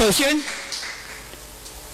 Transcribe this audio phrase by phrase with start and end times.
[0.00, 0.42] 首先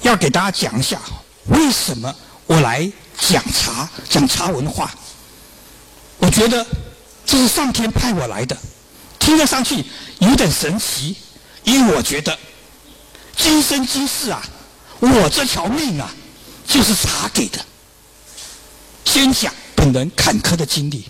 [0.03, 1.01] 要给大家讲一下，
[1.47, 2.15] 为什么
[2.47, 2.89] 我来
[3.19, 4.95] 讲茶、讲茶文化。
[6.19, 6.65] 我觉得
[7.25, 8.57] 这是上天派我来的，
[9.19, 9.85] 听得上去
[10.21, 11.17] 有点神奇，
[11.65, 12.39] 因为我觉得
[13.37, 14.41] 今生今世啊，
[15.01, 16.09] 我这条命啊，
[16.65, 17.59] 就是茶给的。
[19.05, 21.09] 先讲本人坎坷的经历，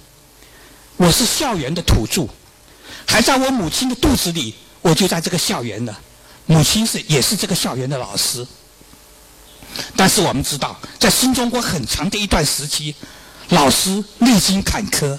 [0.97, 2.27] 我是校园的土著，
[3.07, 6.01] 还在我母亲的肚子里，我就在这个校园了。
[6.47, 8.47] 母亲是也是这个校园的老师，
[9.95, 12.95] 但是我们知道，在新中国很长的一段时期。
[13.51, 15.17] 老师历经坎坷，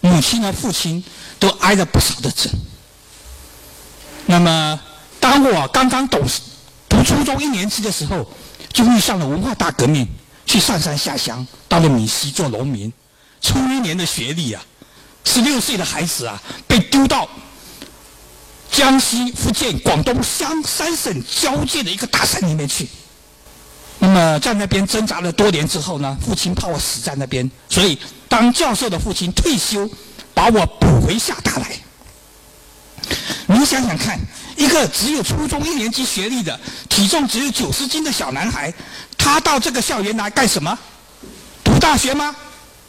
[0.00, 1.04] 母亲和父亲
[1.38, 2.50] 都挨了不少的针。
[4.24, 4.80] 那么，
[5.20, 6.26] 当我刚刚懂
[6.88, 8.26] 读初中一年级的时候，
[8.72, 10.08] 就遇上了文化大革命，
[10.46, 12.90] 去上山下乡，到了闽西做农民。
[13.42, 14.64] 初一年的学历啊，
[15.24, 17.28] 十六岁的孩子啊，被丢到
[18.70, 22.88] 江西、福建、广东三三省交界的一个大山里面去。
[23.98, 29.88] 那么在那边挣扎了多年之后呢，父亲怕我死在那边，所以当教授的父亲退休，
[30.34, 31.66] 把我补回厦大来。
[33.46, 34.18] 你想想看，
[34.56, 38.72] 一个只有初中一年级学历的、体重只有九十斤的小男孩，
[39.16, 40.78] 他到这个校园来干什么？
[41.64, 42.36] 读大学吗？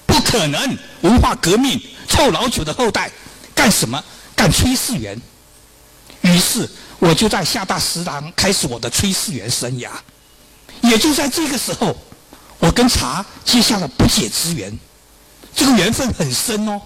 [0.05, 0.77] 不可能！
[1.01, 3.09] 文化革命，臭老九的后代，
[3.55, 4.03] 干什么？
[4.35, 5.19] 干炊事员。
[6.27, 9.89] 于是我就在厦大食堂开始我的炊事员生涯。
[10.81, 11.95] 也就在这个时候，
[12.59, 14.77] 我跟茶结下了不解之缘，
[15.55, 16.79] 这个缘分很深哦。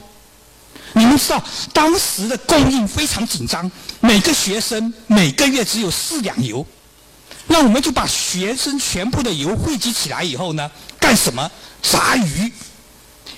[0.94, 3.70] 你们知道，当时的供应非常紧张，
[4.00, 6.66] 每个学生每个月只有四两油，
[7.48, 10.70] 那我们就把学生全部的油汇集起来以后呢，
[11.00, 11.50] 干什么？
[11.82, 12.52] 炸鱼。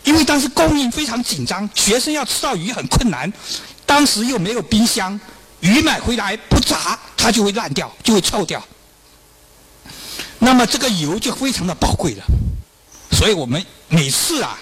[0.03, 3.31] 因为当时供应非常紧张，学生要吃到鱼很困难，
[3.85, 5.19] 当时又没有冰箱，
[5.63, 8.61] 鱼买回来不炸它就会烂掉，就会臭掉。
[10.39, 12.23] 那么这个油就非常的宝贵了，
[13.13, 14.59] 所以我们每次啊，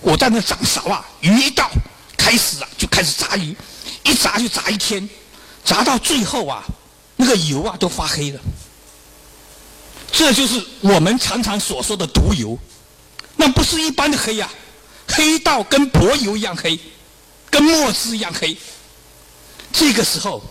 [0.00, 1.68] 我在那掌勺啊，鱼一到，
[2.16, 3.56] 开始啊就开始炸鱼，
[4.04, 5.08] 一炸就炸一天，
[5.64, 6.62] 炸到最后啊，
[7.16, 8.40] 那个油啊都发黑了。
[10.12, 12.56] 这就是我们常常所说的毒油，
[13.34, 14.48] 那不是一般的黑呀，
[15.08, 16.78] 黑到跟柏油一样黑，
[17.50, 18.56] 跟墨汁一样黑。
[19.78, 20.42] 这个时候，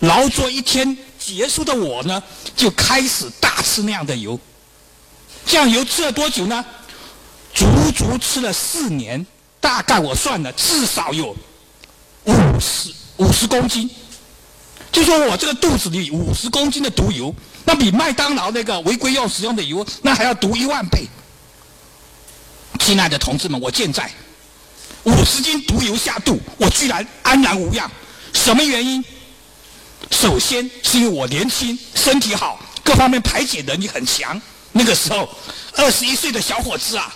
[0.00, 0.96] 劳作一天。
[1.22, 2.20] 结束的我呢，
[2.56, 4.40] 就开始大吃那样的油。
[5.44, 6.64] 酱油吃了多久呢？
[7.52, 9.24] 足足吃了四年，
[9.60, 11.36] 大概我算了，至少有
[12.24, 13.88] 五十五十公斤。
[14.90, 17.32] 就说我这个肚子里五十公斤的毒油，
[17.66, 21.06] 那比麦当劳那个违规用使用的油，那还要毒一万倍。
[22.78, 24.10] 亲爱的同志们，我健在，
[25.04, 27.88] 五十斤毒油下肚，我居然安然无恙。
[28.32, 29.04] 什么原因？
[30.10, 34.40] 首先是因为我年轻，身体好，各方面排解能力很强。
[34.72, 35.28] 那个时候，
[35.76, 37.14] 二十一岁的小伙子啊，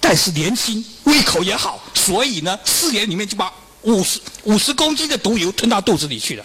[0.00, 6.44] 但是年轻，胃口也好，所以呢，四年里面就把五十五十公斤的毒油吞到肚子里去了。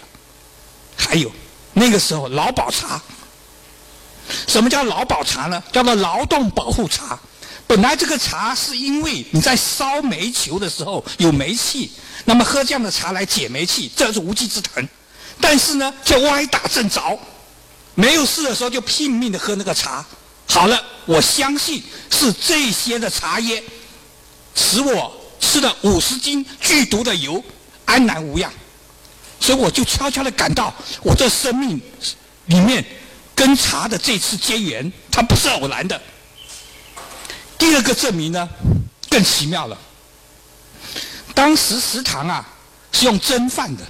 [0.96, 1.30] 还有
[1.72, 3.00] 那个时候劳保茶，
[4.46, 5.62] 什么叫劳保茶呢？
[5.72, 7.18] 叫做劳动保护茶。
[7.66, 11.92] 本来这个茶是因为你在烧煤球的时候有煤气，
[12.28, 14.86] 那么喝这样的茶来解煤气，这是无稽之谈。
[15.40, 17.18] 但是呢，就歪打正着，
[17.94, 20.04] 没有事的时候就拼命的喝那个茶。
[20.46, 23.64] 好了，我相信是这些的茶叶，
[24.54, 27.42] 使我吃了五十斤剧毒的油，
[27.86, 28.52] 安然无恙。
[29.40, 31.80] 所以我就悄悄的感到，我这生命
[32.44, 32.84] 里面
[33.34, 35.98] 跟茶的这次结缘，它不是偶然的。
[37.56, 38.46] 第二个证明呢，
[39.08, 39.78] 更奇妙了。
[41.38, 42.44] 当时食堂啊
[42.90, 43.84] 是用蒸饭的。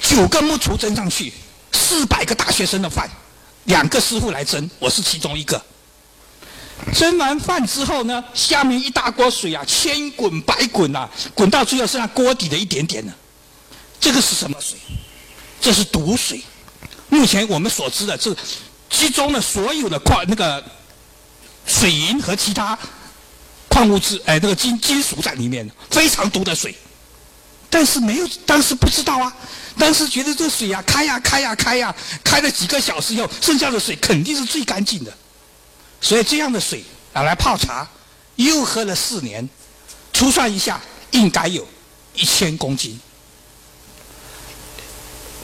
[0.00, 1.32] 九个木厨蒸上去，
[1.70, 3.08] 四百个大学生的饭，
[3.66, 5.64] 两个师傅来蒸，我是其中一个。
[6.92, 13.14] 蒸完饭之后呢，下面一大锅水啊，千滚百滚啊，滚到最后剩下锅底的一点点了。
[14.00, 14.76] 这个是什么水？
[15.60, 16.42] 这是毒水。
[17.08, 18.34] 目前我们所知的，这
[18.90, 20.60] 集中了所有的矿那个
[21.68, 22.76] 水银和其他
[23.72, 26.76] 矿物质，哎，那个金金属在里面，非常毒的水。
[27.70, 29.34] 但是没有，当时不知道啊。
[29.78, 35.16] 当时觉得这水呀，开呀开呀开呀，开了几个小时以后，剩下的水肯定是最干净的。
[36.02, 36.84] 所以这样的水
[37.14, 37.88] 拿来泡茶，
[38.36, 39.48] 又喝了四年，
[40.12, 40.78] 粗算一下，
[41.12, 41.66] 应该有
[42.14, 43.00] 一千公斤。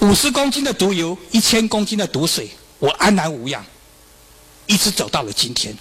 [0.00, 3.64] 五十公斤的毒油，一千公斤的毒水，我安然无恙，
[4.66, 5.74] 一直走到了今天。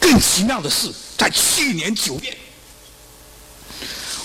[0.00, 2.36] 更奇妙的是，在去年九月。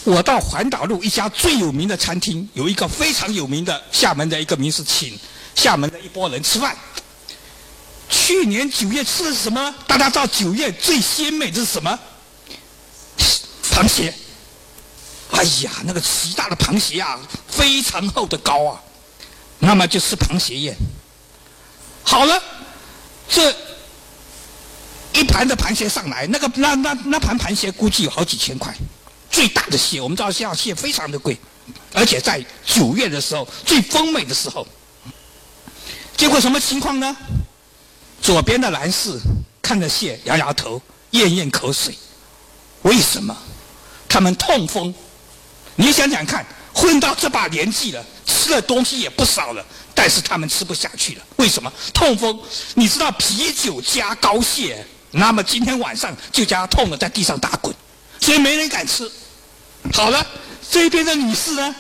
[0.04, 5.18] 我到环岛路一家最有名的餐厅，有一个非常有名的厦门的一个名士，请
[5.56, 6.78] 厦门的一拨人吃饭。
[8.10, 9.74] 去年九月吃的是什么？
[9.88, 11.98] 大家知道九月最鲜美的是什么？
[13.72, 14.14] 螃蟹。
[15.32, 18.80] 哎呀，那个极大的螃蟹啊，非常厚的膏啊，
[19.60, 20.78] 那么就吃螃蟹宴。
[22.04, 22.44] 好了，
[23.28, 23.56] 这
[25.14, 28.76] 一盘的螃蟹上来，那个那那那盘螃蟹估计有好几千块。
[29.30, 31.38] 最大的蟹，我们知道像蟹非常的贵，
[31.94, 34.68] 而且在九月的时候最丰美的时候。
[36.16, 37.16] 结果什么情况呢？
[38.22, 39.20] 左边的男士
[39.62, 40.82] 看着蟹摇摇头，
[41.12, 41.98] 咽咽口水。
[42.84, 43.36] 为什么？
[44.08, 44.94] 他们痛风。
[45.76, 49.66] 你想想看，混到这把年纪了，吃的东西也不少了，
[49.96, 51.24] 但是他们吃不下去了。
[51.38, 51.72] 为什么？
[51.94, 52.40] 痛风。
[52.76, 57.74] 你知道啤酒加膏蟹，那么今天晚上就将痛的在地上打滚，
[58.20, 59.10] 所以没人敢吃。
[59.94, 60.26] 好了，
[60.72, 61.76] 这边的女士呢，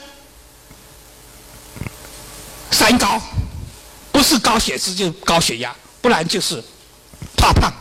[2.69, 3.19] 三高，
[4.11, 6.63] 不是高血脂就高血压，不然就是
[7.35, 7.73] 怕胖。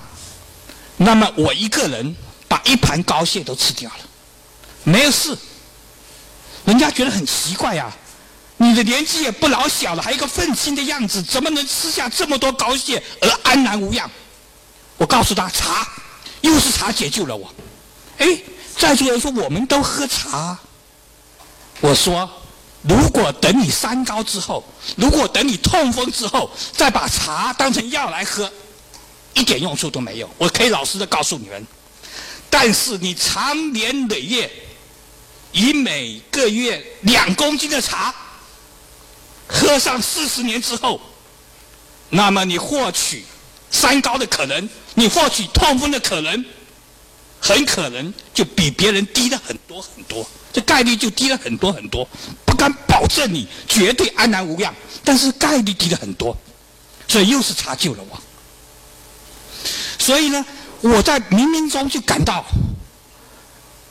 [0.96, 2.16] 那么我一个人
[2.48, 4.04] 把一盘膏蟹都吃掉了，
[4.84, 5.36] 没有事。
[6.64, 7.92] 人家觉得很奇怪呀，
[8.56, 14.10] 你的年纪也不老小了，还一个愤青的样子，怎么能吃下这么多膏蟹而安然无恙？
[15.02, 15.84] 我告诉他，茶，
[16.42, 17.52] 又是茶解救了我。
[18.18, 18.40] 哎，
[18.78, 20.56] 在座人说我们都喝茶。
[21.80, 22.30] 我说，
[22.82, 24.64] 如果等你三高之后，
[24.96, 28.48] 如果等你痛风之后，再把茶当成药来喝，
[29.34, 30.30] 一点用处都没有。
[30.38, 31.66] 我可以老实的告诉你们，
[32.48, 34.48] 但是你长年累月。
[35.50, 38.14] 以每个月两公斤的茶
[39.48, 41.00] 喝上四十年之后，
[42.08, 43.24] 那么你获取
[43.68, 46.44] 三高的可能，你获取痛风的可能，
[47.40, 52.06] 很可能就比别人低了很多很多，这概率就低了很多很多。
[52.44, 54.72] 不敢保证你绝对安然无恙，
[55.02, 56.36] 但是概率低了很多，
[57.08, 58.22] 所以又是茶救了我。
[59.98, 60.44] 所以呢，
[60.80, 62.44] 我在冥冥中就感到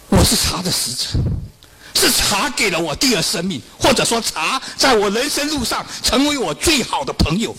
[0.10, 1.06] 我是茶的使者。
[1.94, 7.56] 是茶给了我第二生命，或者说茶在我人生路上成为我最好的朋友，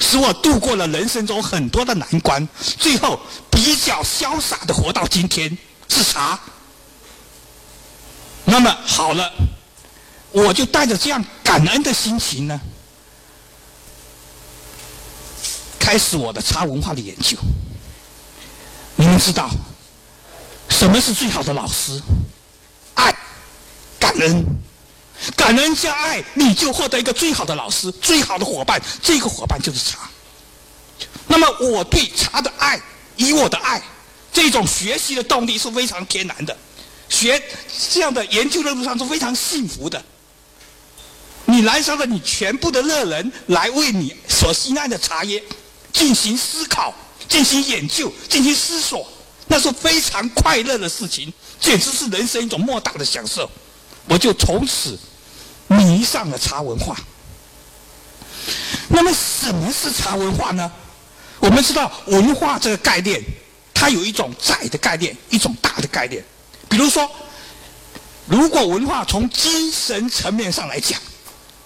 [0.00, 2.46] 使我度过了人生中很多的难关，
[2.78, 3.20] 最后
[3.50, 5.56] 比较潇洒的活到今天。
[5.88, 6.38] 是茶。
[8.44, 9.32] 那么好了，
[10.32, 12.60] 我就带着这样感恩的心情呢，
[15.78, 17.36] 开始我的茶文化的研究。
[18.96, 19.48] 你们知道，
[20.68, 22.00] 什么是最好的老师？
[22.94, 23.14] 爱，
[24.00, 24.44] 感恩，
[25.36, 28.80] 感恩加爱，你就获得一个最好的老师，最好的伙伴。
[29.02, 30.10] 这个伙伴就是茶。
[31.26, 32.80] 那么我对茶的爱，
[33.16, 33.82] 以我的爱，
[34.32, 36.56] 这种学习的动力是非常天然的。
[37.08, 37.42] 学
[37.90, 40.02] 这样的研究的路上是非常幸福的。
[41.46, 45.42] 你燃烧了你全部的热能，来为你所心爱的茶叶
[45.92, 46.94] 进行思考、
[47.28, 49.06] 进行研究、进行思索。
[49.46, 51.30] 那是非常快乐的事情，
[51.60, 53.48] 简直是人生一种莫大的享受。
[54.08, 54.98] 我就从此
[55.76, 56.96] 迷上了茶文化。
[58.88, 60.70] 那么，什么是茶文化呢？
[61.40, 63.22] 我们知道，文化这个概念，
[63.72, 66.24] 它有一种窄的概念，一种大的概念。
[66.68, 67.10] 比如说，
[68.26, 70.98] 如果文化从精神层面上来讲，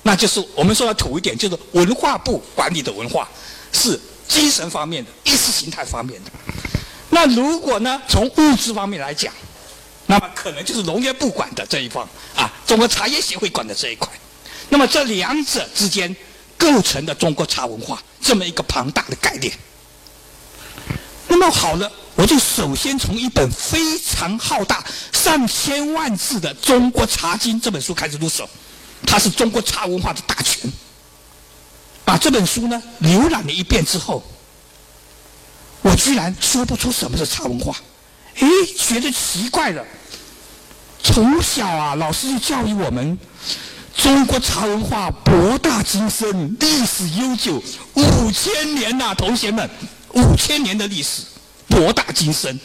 [0.03, 3.29] 那就是我们说的土一点，就是文化部管理的文化
[3.73, 6.31] 是精神方面的、意识形态方面的。
[7.11, 8.01] 那如果呢？
[8.09, 9.33] 从物质方面来讲，
[10.07, 14.09] 那么可能就是农业部管的这一方啊，中国茶叶协会管的这一块。
[14.69, 16.15] 那么这两者之间
[16.59, 19.51] 构成的中国茶文化这么一个庞大的概念。
[21.27, 28.49] 那么好了，我就首先从一本非常浩大、上千万字的《中国茶经》这本书开始入手，
[29.07, 30.71] 它是中国茶文化的大全。
[32.05, 34.23] 把这本书呢浏览了一遍之后。
[35.81, 37.75] 我居然说不出什么是茶文化，
[38.35, 38.47] 哎，
[38.77, 39.83] 觉得奇怪了。
[41.03, 43.19] 从小啊，老师就教育我们，
[43.97, 47.63] 中国茶文化博大精深，历史悠久，
[47.95, 49.69] 五千年呐，同学们，
[50.13, 51.23] 五千年的历史，
[51.67, 52.59] 博大精深，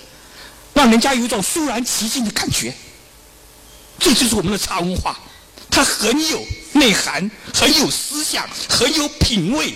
[0.74, 2.74] 让人家有一种肃然起敬的感觉。
[4.00, 5.18] 这就是我们的茶文化，
[5.70, 6.42] 它很有
[6.74, 9.74] 内涵，很有思想，很有品味，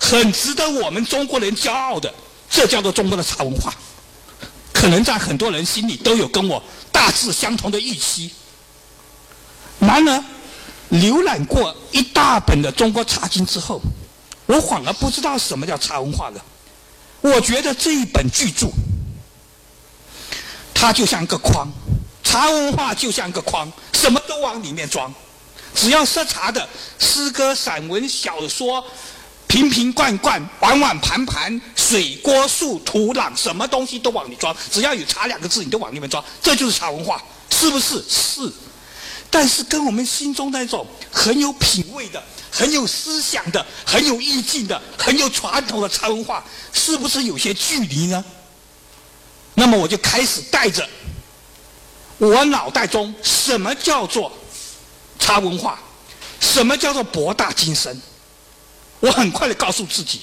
[0.00, 2.12] 很值得我们中国人骄傲的。
[2.48, 3.74] 这叫做中国的茶文化，
[4.86, 6.62] 可能在很多人心里都有跟我
[6.92, 8.30] 大致相同的预期。
[9.80, 10.24] 然而，
[10.92, 13.80] 浏览过一大本的《中国茶经》之后，
[14.46, 16.40] 我反而不知道什么叫茶文化了。
[17.20, 18.68] 我觉得这一本巨著，
[20.72, 21.66] 它就像一个筐，
[22.22, 25.12] 茶文化就像个筐，什么都往里面装，
[25.74, 26.68] 只要是茶的
[27.00, 28.86] 诗歌、散文、小说。
[29.46, 34.54] 瓶瓶罐罐、碗碗盘盘、水锅树、土壤，什么东西都往里装。
[34.70, 36.22] 只要有“茶”两个字，你都往里面装。
[36.42, 38.04] 这就是茶文化，是不是？
[38.08, 38.52] 是。
[39.30, 48.24] 但是跟我们心中那种很有品味的、很有思想的、很有意境的、很有传统的茶文化，是不是有些距离呢？
[49.54, 50.88] 那么我就开始带着
[52.18, 54.32] 我脑袋中什么叫做
[55.18, 55.78] 茶文化，
[56.40, 58.00] 什么叫做博大精深。
[59.00, 60.20] 我很快的告诉自己，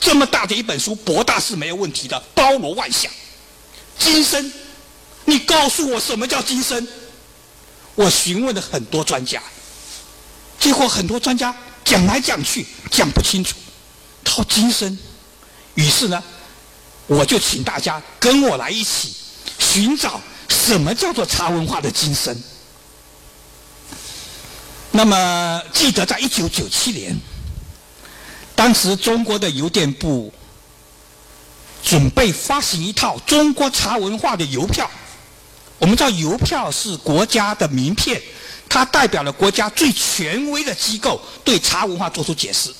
[0.00, 3.10] 这么大的一本书，博大是没有问题的，包罗万象。
[3.98, 4.52] 今生，
[5.26, 6.86] 你告诉我什么叫今生？
[7.94, 9.42] 我询问了很多专家，
[10.58, 11.54] 结果很多专家
[11.84, 13.56] 讲来讲去讲不清楚。
[14.24, 14.98] 套今生，
[15.74, 16.22] 于是呢，
[17.06, 19.14] 我就请大家跟我来一起
[19.58, 22.36] 寻找什么叫做茶文化的今生。
[24.90, 27.14] 那么，记得在一九九七年。
[28.56, 30.32] 当时中国的邮电部
[31.84, 34.90] 准备发行一套中国茶文化的邮票。
[35.78, 38.20] 我们知道邮票是国家的名片，
[38.66, 42.74] 它代表了国家最权威的机构对茶文化做出解释，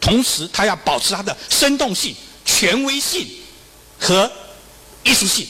[0.00, 2.16] 同时它要保持它的生动性、
[2.46, 3.28] 权威性
[4.00, 4.32] 和
[5.04, 5.46] 艺术性。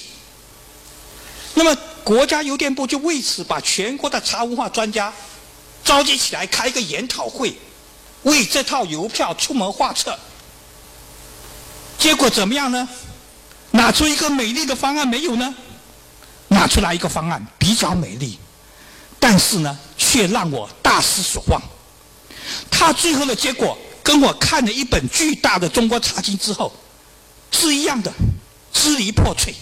[1.54, 5.12] 那么国家邮电部就为此把全国的茶文化专家
[5.85, 7.56] 召集起来开一个研讨会。
[8.23, 10.19] 为这套邮票出谋划策，
[11.99, 12.89] 结果怎么样呢？
[13.71, 15.55] 拿出一个美丽的方案没有呢？
[16.49, 18.39] 拿出来一个方案比较美丽，
[19.21, 21.61] 但是呢，却让我大失所望。
[22.71, 26.73] 他最后的结果跟我看了一本巨大的中国茶经之后
[27.53, 28.11] 是一样的，
[28.73, 29.55] 支离破碎。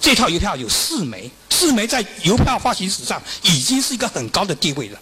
[0.00, 4.98] 这套邮票有四枚，四枚在邮票发行史上已经是一个很高的地位了。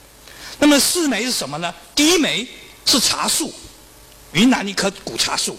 [0.59, 1.73] 那么四枚是什么呢？
[1.95, 2.47] 第一枚
[2.85, 3.53] 是茶树，
[4.33, 5.55] 云南一棵古茶树；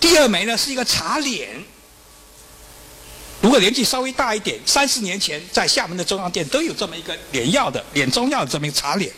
[0.00, 1.48] 第二枚呢是一个茶脸。
[3.40, 9.10] 如果年纪稍微大一点，三十年前在厦门的中央店都有这么一个脸药的、脸中药的这么一个茶脸。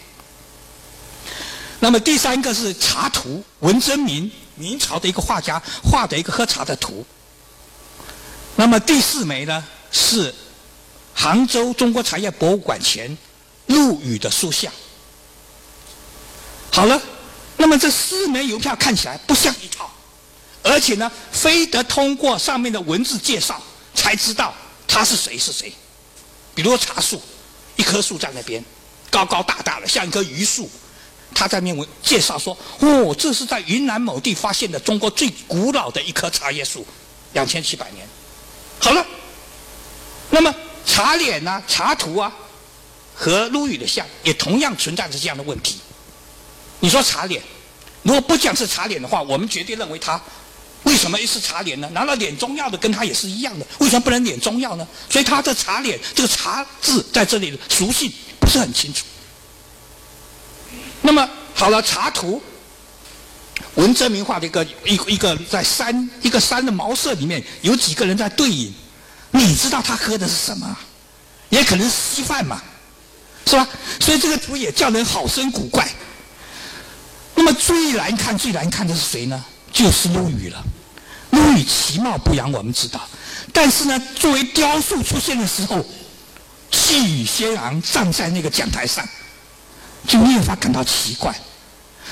[1.80, 7.04] 那么第三个是茶图，文征明，明朝的一个画家画的一个喝茶的图。
[8.54, 10.32] 那么第四枚呢是
[11.14, 13.16] 杭州中国茶叶博物馆前
[13.66, 14.72] 陆羽的塑像。
[16.72, 17.00] 好了，
[17.58, 19.90] 那么这四枚邮票看起来不像一套，
[20.62, 23.60] 而且呢，非得通过上面的文字介绍
[23.94, 24.54] 才知道
[24.88, 25.72] 他是谁是谁。
[26.54, 27.20] 比如茶树，
[27.76, 28.64] 一棵树在那边，
[29.10, 30.68] 高高大大的，像一棵榆树。
[31.34, 36.86] 他在面文介绍说：“哦，这是在云南某地发现的中国最古老的一棵茶叶树，
[37.32, 38.06] 两千七百年。”
[38.78, 39.06] 好了，
[40.28, 42.30] 那么茶脸啊、茶图啊，
[43.14, 45.78] 和陆羽的像也同样存在着这样的问题。
[46.82, 47.40] 你说茶脸，
[48.02, 50.20] 如果不讲是茶脸的话，我们绝对认为他
[50.82, 51.88] 为什么是茶脸呢？
[51.92, 53.64] 难道脸中药的跟他也是一样的？
[53.78, 54.84] 为什么不能脸中药呢？
[55.08, 59.04] 所以他的茶脸这个茶字在这里的属性不是很清楚。
[61.02, 62.42] 那么好了，茶图，
[63.76, 68.74] 文征明画的一个一一个在山一个山的茅舍里面有几个人在对饮，
[69.30, 70.76] 你知道他喝的是什么？
[71.48, 72.60] 也可能是稀饭嘛，
[73.46, 73.68] 是吧？
[74.00, 75.88] 所以这个图也叫人好生古怪。
[77.34, 79.44] 那么最难看、最难看的是谁呢？
[79.72, 80.62] 就是陆羽了。
[81.30, 83.00] 陆羽其貌不扬，我们知道，
[83.52, 85.84] 但是呢，作为雕塑出现的时候，
[86.70, 89.06] 气宇轩昂，站在那个讲台上，
[90.06, 91.34] 就越发感到奇怪。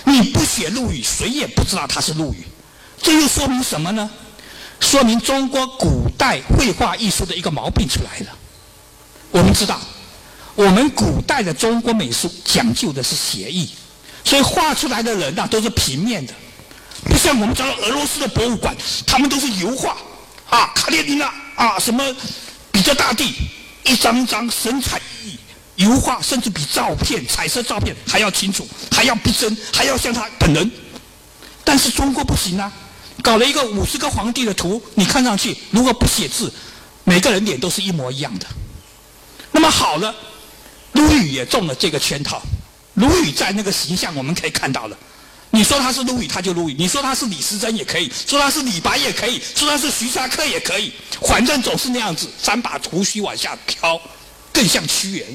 [0.05, 2.47] 你不写陆羽，谁也不知道他是陆羽。
[3.03, 4.11] 这又说明什么呢？
[4.81, 8.35] 说明中国古代绘画艺术的一个毛病出来了。
[9.31, 9.79] 我们知道，
[10.55, 13.71] 我们古代的中国美术讲究的是写意。
[14.25, 16.33] 所以画出来的人呐，都是平面的，
[17.05, 19.97] 不像我们讲俄罗斯的博物馆，他们都是油画，
[20.49, 22.05] 啊，卡列尼娜啊，什么
[22.71, 23.35] 比较大地，
[23.85, 25.37] 一张张神采奕奕，
[25.77, 30.71] 油画甚至比照片、彩色照片还要清楚，还要逼真，还要像他本人。
[31.65, 32.71] 但是中国不行啊，
[33.23, 36.53] 搞了一个五十个皇帝的图，你看上去如果不写字，
[37.05, 38.47] 每个人脸都是一模一样的。
[39.51, 40.15] 那么好了，
[40.93, 42.41] 陆羽也中了这个圈套。
[43.01, 44.97] 陆羽在那个形象，我们可以看到了。
[45.53, 50.93] 你说他是陆羽，他就陆羽；你说他是李时珍也可以，说他是李白也可以，说他是徐霞客也可以，
[51.23, 54.01] 反正总是那样子，三把胡须往下飘，
[54.53, 55.27] 更像屈原。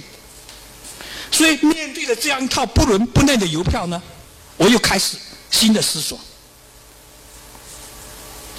[1.31, 4.01] 所以面对着这样一套不伦不类的邮票呢，
[4.55, 5.17] 我又开始
[5.51, 6.17] 新的思索。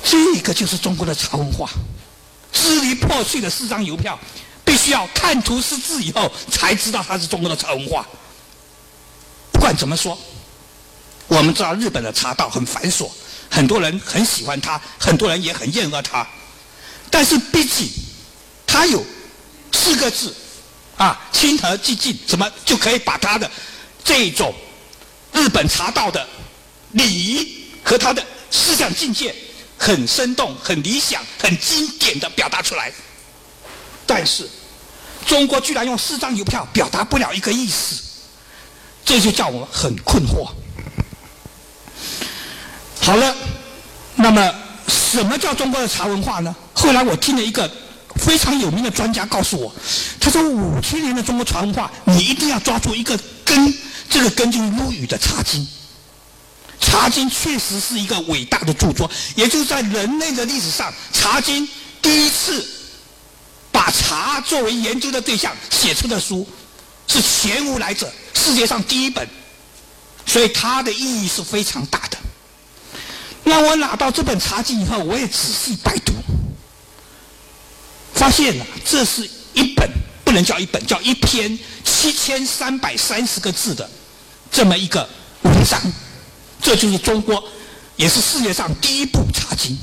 [0.05, 1.71] 这个就是中国的茶文化，
[2.53, 4.19] 支离破碎的四张邮票
[4.63, 8.07] 必须要看图识字以后才知道它是中国的茶文化。
[9.67, 10.17] 不管怎么说，
[11.27, 13.11] 我们知道日本的茶道很繁琐，
[13.51, 16.25] 很多人很喜欢它，很多人也很厌恶它。
[17.11, 17.89] 但是毕竟
[18.65, 19.05] 它有
[19.73, 20.33] 四个字
[20.97, 23.51] 啊，亲和寂静，怎么就可以把它的
[24.05, 24.55] 这种
[25.33, 26.25] 日本茶道的
[26.93, 29.35] 礼仪和它的思想境界
[29.77, 32.93] 很生动、很理想、很经典的表达出来？
[34.07, 34.49] 但是
[35.27, 38.06] 中国居然用四张邮票表达不了一个意思。
[39.07, 40.49] 这就叫我们很困惑。
[43.01, 43.35] 好了，
[44.17, 44.53] 那么
[44.89, 46.55] 什么叫中国的茶文化呢？
[46.75, 47.71] 后来我听了一个
[48.17, 49.73] 非常有名的专家告诉我，
[50.19, 53.73] 他说五千年的中国茶文化，你一定要抓住一个根，
[54.11, 55.63] 这个根就是陆羽的《茶经》。
[56.85, 61.65] 《茶经》确实是一个伟大的著作，也就是在人类的历史上，《茶经》
[62.03, 62.67] 第一次
[63.71, 66.47] 把茶作为研究的对象写出的书，
[67.07, 68.13] 是前无来者。
[68.35, 69.29] 世界上第一本，
[70.25, 72.19] 所以它的意义是非常大的。
[73.43, 76.13] 那我拿到这本《茶经》以后，我也仔细拜读，
[78.15, 79.89] 发现了这是一本
[80.25, 83.89] 不能叫一本，叫一篇七千三百三十个字的
[84.51, 85.09] 这么一个
[85.43, 85.81] 文章。
[86.61, 87.43] 这就是中国，
[87.97, 89.77] 也是世界上第一部《茶经》。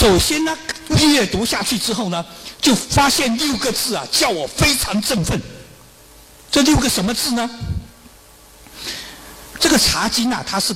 [0.00, 0.56] 首先呢，
[0.88, 2.24] 阅读下去之后呢，
[2.60, 5.40] 就发现六个字啊，叫我非常振奋。
[6.50, 7.48] 这六个什么字呢？
[9.60, 10.74] 这个《茶经》啊，它是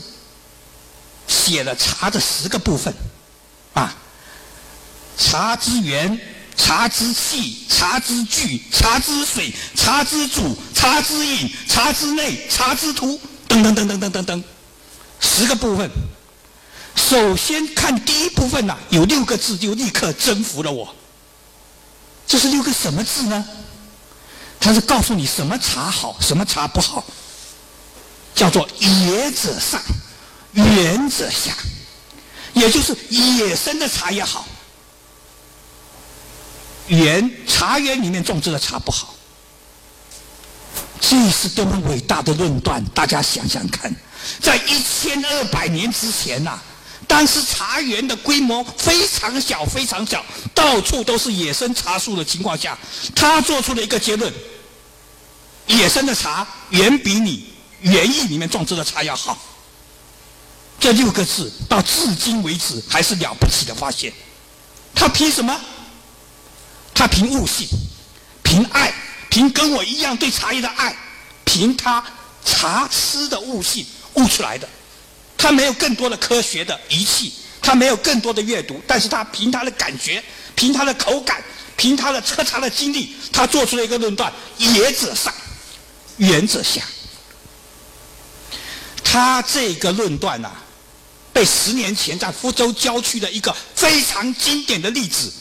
[1.26, 2.92] 写了茶的十个部分，
[3.74, 3.94] 啊，
[5.16, 6.18] 茶之源、
[6.56, 14.44] 茶之气、茶之具、茶之水、茶之主、茶之饮、茶之内、茶之图，等等等等等等等，
[15.20, 15.90] 十个部分。
[16.94, 20.94] 首先看第一部分呐，有六个字就立刻征服了我。
[22.26, 23.44] 这是六个什么字呢？
[24.62, 27.04] 他是告诉你什么茶好，什么茶不好，
[28.32, 29.82] 叫做野者上，
[30.52, 31.52] 原者下，
[32.52, 34.46] 也就是野生的茶也好，
[36.86, 39.16] 园茶园里面种植的茶不好，
[41.00, 42.84] 这是多么伟大的论断！
[42.94, 43.92] 大家想想看，
[44.40, 46.56] 在一千二百年之前呐，
[47.08, 52.78] 当时茶园的规模非常小，非常小，到处都是野生茶树的情况下，
[53.12, 54.32] 他做出了一个结论。
[55.76, 57.46] 野生的茶远比你
[57.80, 59.38] 园艺里面种植的茶要好。
[60.78, 64.12] 这六个字到至今为止还是了不起的发现。
[64.94, 65.58] 他凭什么？
[66.94, 67.66] 他凭悟性，
[68.42, 68.92] 凭爱，
[69.30, 70.94] 凭跟我一样对茶叶的爱，
[71.44, 72.04] 凭他
[72.44, 74.68] 茶师的悟性悟出来的。
[75.38, 80.22] 他没有更多的科学的仪器，他没有更多的阅读，但是他凭他的感觉，
[80.54, 81.42] 凭他的口感，
[81.76, 85.32] 凭他的喝茶的经历，他做出了一个论断：野者上。
[86.22, 86.82] 原则下，
[89.02, 90.52] 他这个论断呐，
[91.32, 95.32] 被十年前在福州郊区的一个非常经典的例子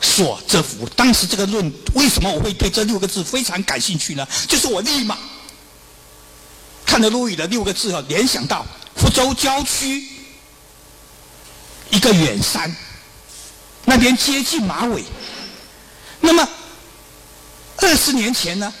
[0.00, 0.88] 所折服。
[0.96, 4.26] 当时这个论，为什么我会对这六个字非常感兴趣呢？
[4.48, 5.16] 就是我立马
[6.84, 10.04] 看到陆羽的六个字后，联想到福州郊区
[11.90, 12.74] 一个远山，
[13.84, 15.04] 那边接近马尾。
[16.20, 16.48] 那么
[17.76, 18.74] 二十年前呢？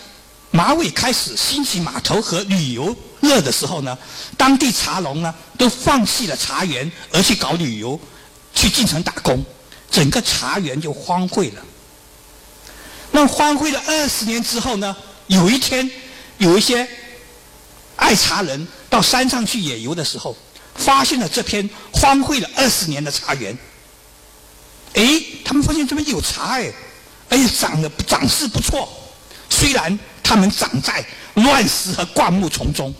[0.56, 3.96] 马尾开始兴起码头和旅游热的时候呢，
[4.38, 8.00] 当地茶农呢都放弃了茶园，而去搞旅游，
[8.54, 9.44] 去进城打工，
[9.90, 11.62] 整个茶园就荒废了。
[13.10, 15.90] 那荒废了二十年之后呢，有一天
[16.38, 16.88] 有一些
[17.96, 20.34] 爱茶人到山上去野游的时候，
[20.74, 23.54] 发现了这片荒废了二十年的茶园。
[24.94, 26.72] 哎，他们发现这边有茶哎，
[27.28, 28.88] 而且长得长势不错，
[29.50, 29.98] 虽然。
[30.26, 32.92] 他们长在乱石和灌木丛中，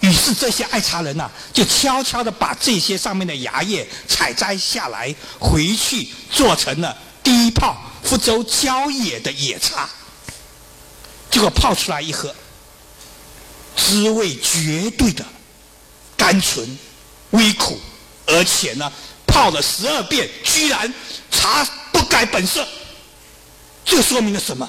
[0.00, 9.86] 于是这些爱茶人呐，就悄悄的把这些上面的芽叶采摘下来，回去做成了第一泡福州郊野的野茶。
[11.30, 12.34] 结果泡出来一喝，
[13.76, 15.22] 滋味绝对的
[16.16, 16.78] 甘醇、
[17.32, 17.78] 微苦，
[18.24, 18.90] 而且呢，
[19.26, 20.94] 泡了十二遍，居然
[21.30, 22.66] 茶不改本色。
[23.84, 24.66] 这说明了什么？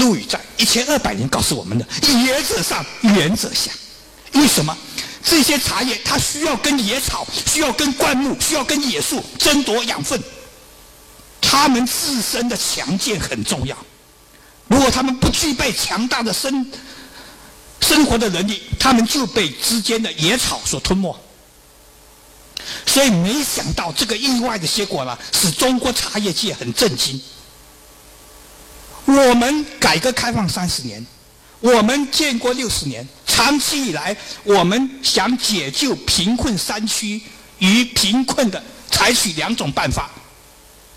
[0.00, 1.86] 陆羽在一千二百年告诉我们的：
[2.24, 3.70] 野者上，原者下。
[4.32, 4.76] 为什么？
[5.24, 10.22] 这些茶叶它需要跟野草、需要跟灌木、需要跟野树争夺养分，
[11.40, 13.76] 它们自身的强健很重要。
[14.68, 16.70] 如果它们不具备强大的生
[17.80, 21.14] 生活的能力，它们就被之间的野草所吞没。
[22.86, 27.20] 所以，没想到这个意外的结果呢，使中国茶叶界很震惊。
[29.08, 31.04] 我们改革开放三十年，
[31.60, 37.22] 我们建国六十年，长期以来，我们想解救贫困山区
[37.58, 40.10] 与贫困的，采取两种办法：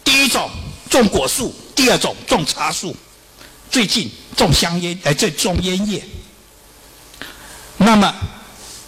[0.04, 0.50] 第一种
[0.90, 2.94] 种果树，第二种种茶树。
[3.70, 6.04] 最近种香烟，哎，这种烟叶。
[7.78, 8.14] 那么，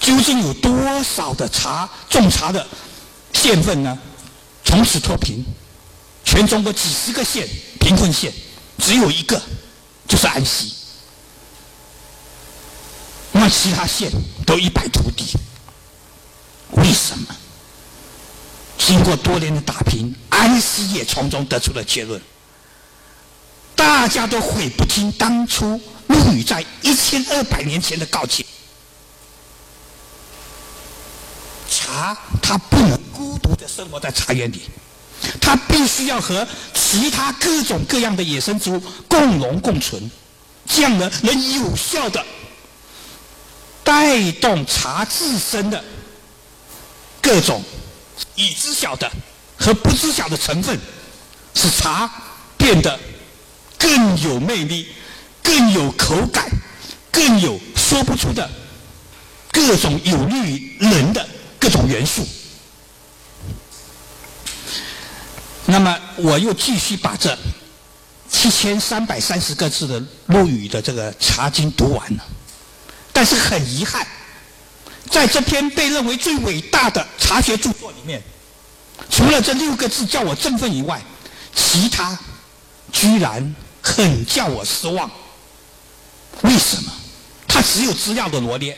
[0.02, 2.68] 究竟有多少的茶种茶的
[3.32, 3.98] 县份呢？
[4.66, 5.46] 从此脱贫，
[6.26, 7.48] 全中国几十个县
[7.80, 8.34] 贫困县，
[8.78, 9.42] 只有一个，
[10.08, 10.74] 就是安溪。
[13.32, 14.12] 那其他县
[14.46, 15.34] 都一败涂地。
[16.72, 17.36] 为什么？
[18.78, 22.22] 经过多年的打拼，安溪也从中得出了结论。
[23.76, 28.46] 大家都悔不听当初陆羽在一千二百年前的告诫。
[31.70, 34.70] 茶，它不能孤独的生活在茶园里，
[35.42, 40.10] 它必须要和其他各种各样的野生植物共荣共存，
[40.68, 42.24] 这样呢，能有效的
[43.84, 45.84] 带动茶自身的
[47.22, 47.64] 各种
[48.36, 49.12] 已知晓的
[49.58, 50.80] 和不知晓的成分，
[51.54, 52.12] 使茶
[52.58, 53.00] 变得。
[53.86, 54.88] 更有魅力，
[55.42, 56.50] 更有口感，
[57.12, 58.50] 更有说不出的
[59.52, 61.28] 各种有利于人的
[61.60, 62.26] 各种元素。
[65.66, 67.38] 那么，我又继续把这
[68.30, 72.24] 七千三百三十个字的陆羽的这个《茶经》读完了。
[73.12, 74.06] 但是很遗憾，
[75.10, 78.22] 在这篇被认为最伟大的茶学著作里面，
[79.10, 81.02] 除了这六个字叫我振奋以外，
[81.56, 82.18] 其他
[82.92, 83.56] 居然。
[83.86, 85.12] 很叫我失望。
[86.44, 86.92] 为什么？
[87.46, 88.78] 它只有资料的罗列。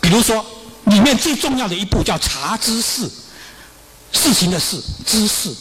[0.00, 0.46] 比如说，
[0.84, 3.10] 里面最重要的一步叫茶知识，
[4.12, 5.54] 事情的事，知识。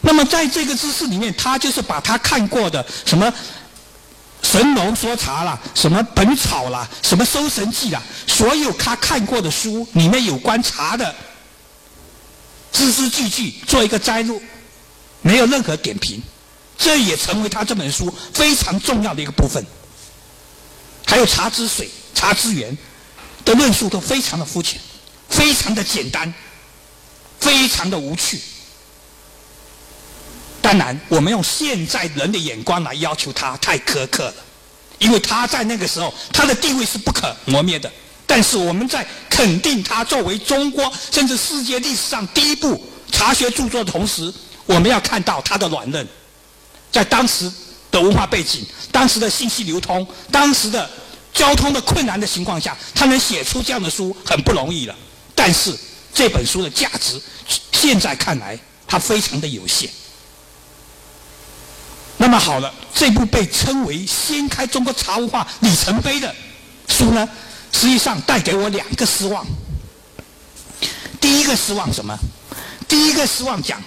[0.00, 3.26] 那么在这个知识里面，他就是把他看过的什么
[4.42, 11.14] 《神农说茶》啦，什么《本草》啦，什么《搜神记》啦，所有他看过的书里面有关茶的
[12.70, 14.40] 字字句句做一个摘录，
[15.22, 16.22] 没有任何点评。
[16.78, 19.64] 这也成为他这本书非常重要的一个部分。
[21.06, 22.76] 还有茶之水、茶之源
[23.44, 24.78] 的论述都非常的肤浅，
[25.28, 26.32] 非常的简单，
[27.40, 28.40] 非常的无趣。
[30.60, 34.34] 当然，我们用现在人的眼光来要求他太苛刻了，
[34.98, 37.90] 因为他在那个时候他的地位是不可磨灭的。
[38.26, 44.32] 但是我们在肯定他作为中国甚至世界历史上第一部茶学著作的同时，
[44.64, 46.06] 我们要看到他的软韧。
[46.90, 47.50] 在当时
[47.92, 50.90] 的文化背景、当时的信息流通、当时的
[51.32, 54.94] 交通的困难的情况下，他能写出这样的书很不容易了。
[55.34, 55.72] 但是
[56.16, 57.20] 这本书的价值，
[57.72, 59.90] 现在看来它非常的有限。
[62.16, 66.34] 那么好了，这部被称为掀开中国茶文化里程碑的
[66.88, 67.28] 书呢，
[67.70, 69.46] 实际上带给我两个失望。
[71.20, 72.18] 第一个失望什么？
[72.88, 73.78] 第一个失望讲，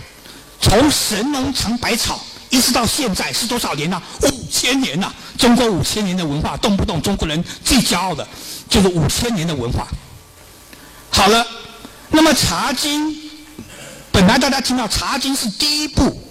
[0.61, 2.23] 从神农尝百草。
[2.51, 4.01] 一直到现在是多少年呢？
[4.23, 5.13] 五千年呐！
[5.37, 8.27] 中国五千年的文化，动不动中国人最骄傲的，
[8.67, 9.87] 就是五千年的文化。
[11.11, 11.45] 好了，
[12.09, 13.11] 那么《茶经》，
[14.11, 16.21] 本来大家听到《茶经》是第一部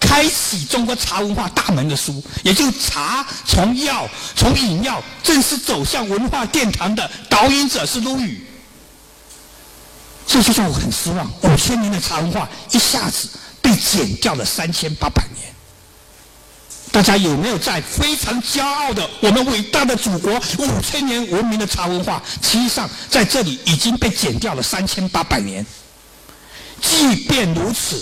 [0.00, 8.46] 开启中国茶文化大门的书，也就茶从药从饮料正式走向文化殿堂的导引者是陆羽。
[10.26, 13.28] 这就让我很失望，五千年的茶文化一下子。
[13.64, 15.53] 被减掉了三千八百年，
[16.94, 25.66] 大家有没有在非常骄傲的我们伟大的祖国五千年文明的茶文化，实际上在这里已经被减掉了三千八百年。
[26.80, 28.00] 即便如此，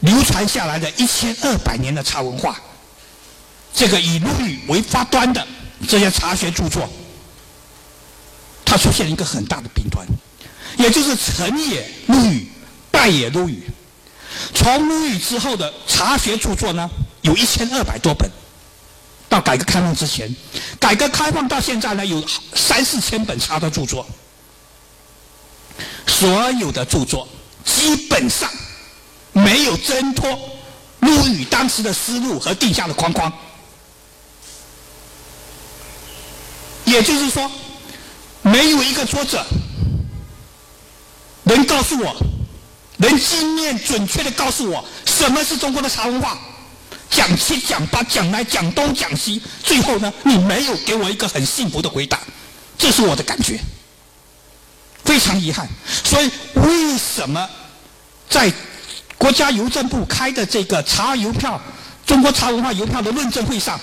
[0.00, 2.60] 流传下来的一千二百年的茶文化，
[3.74, 5.44] 这个以陆羽为发端的
[5.88, 6.88] 这些茶学著作，
[8.64, 10.06] 它出现了一个很大的弊端，
[10.78, 12.46] 也就是成也陆羽，
[12.88, 13.64] 败也陆羽。
[14.54, 16.88] 从陆羽之后的茶学著作呢，
[17.22, 18.30] 有一千二百多本。
[19.28, 20.36] 到改革开放之前，
[20.78, 22.22] 改革开放到现在呢，有
[22.54, 24.06] 三四千本茶的著作。
[26.06, 27.26] 所有的著作
[27.64, 28.50] 基本上
[29.32, 30.38] 没有挣脱
[31.00, 33.32] 陆羽当时的思路和定下的框框。
[36.84, 37.50] 也就是说，
[38.42, 39.46] 没有一个作者
[41.44, 42.14] 能告诉我。
[42.98, 46.38] 能经验准确的告诉我什么是中国的茶文化？
[47.12, 52.18] 讲七讲八讲来讲东讲西，最后呢，你没有给我一个很幸福的回答，
[52.78, 53.60] 这是我的感觉，
[55.04, 55.68] 非常遗憾。
[56.02, 57.48] 所以，为什么
[58.30, 58.50] 在
[59.18, 61.60] 国家邮政部开的这个茶邮票
[62.06, 63.78] 中国茶文化邮票的论证会上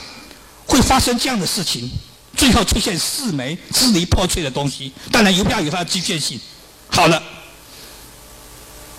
[0.65, 1.89] 会发生这样的事情，
[2.35, 4.91] 最后出现四枚支离破碎的东西。
[5.11, 6.39] 当然，邮票有它的局限性。
[6.87, 7.21] 好了，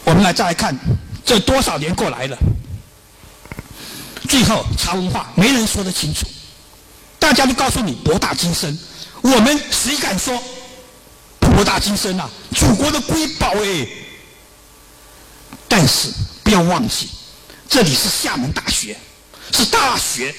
[0.04, 0.78] 我们来再来看，
[1.26, 2.38] 这多少年过来了，
[4.30, 6.24] 最后茶文化没人说得清楚，
[7.18, 8.78] 大家都告诉你博大精深，
[9.22, 10.40] 我们谁敢说
[11.40, 12.30] 博大精深啊？
[12.54, 13.88] 祖国的瑰宝哎！
[15.66, 16.12] 但是
[16.44, 17.08] 不要忘记，
[17.68, 18.96] 这里是厦门大学，
[19.52, 20.32] 是大学，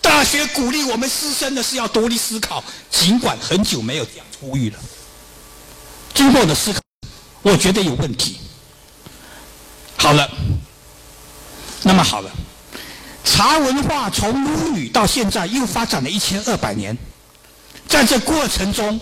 [0.00, 2.64] 大学鼓励我们师生的是要独立思考。
[2.90, 4.78] 尽管很久没有这样呼吁了，
[6.14, 6.80] 经过我的思考，
[7.42, 8.40] 我觉得有问题。
[9.96, 10.28] 好了，
[11.84, 12.30] 那么好了，
[13.24, 16.96] 茶文化从巫语到现在又发展了一千二百年，
[17.88, 19.00] 在这过程中。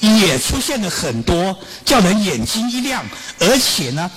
[0.00, 3.04] 也出现了很多叫人眼睛一亮，
[3.40, 4.08] 而且呢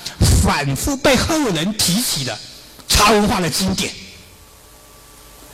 [0.44, 2.38] 反复被后人提起的
[2.88, 3.92] 茶文化的经典。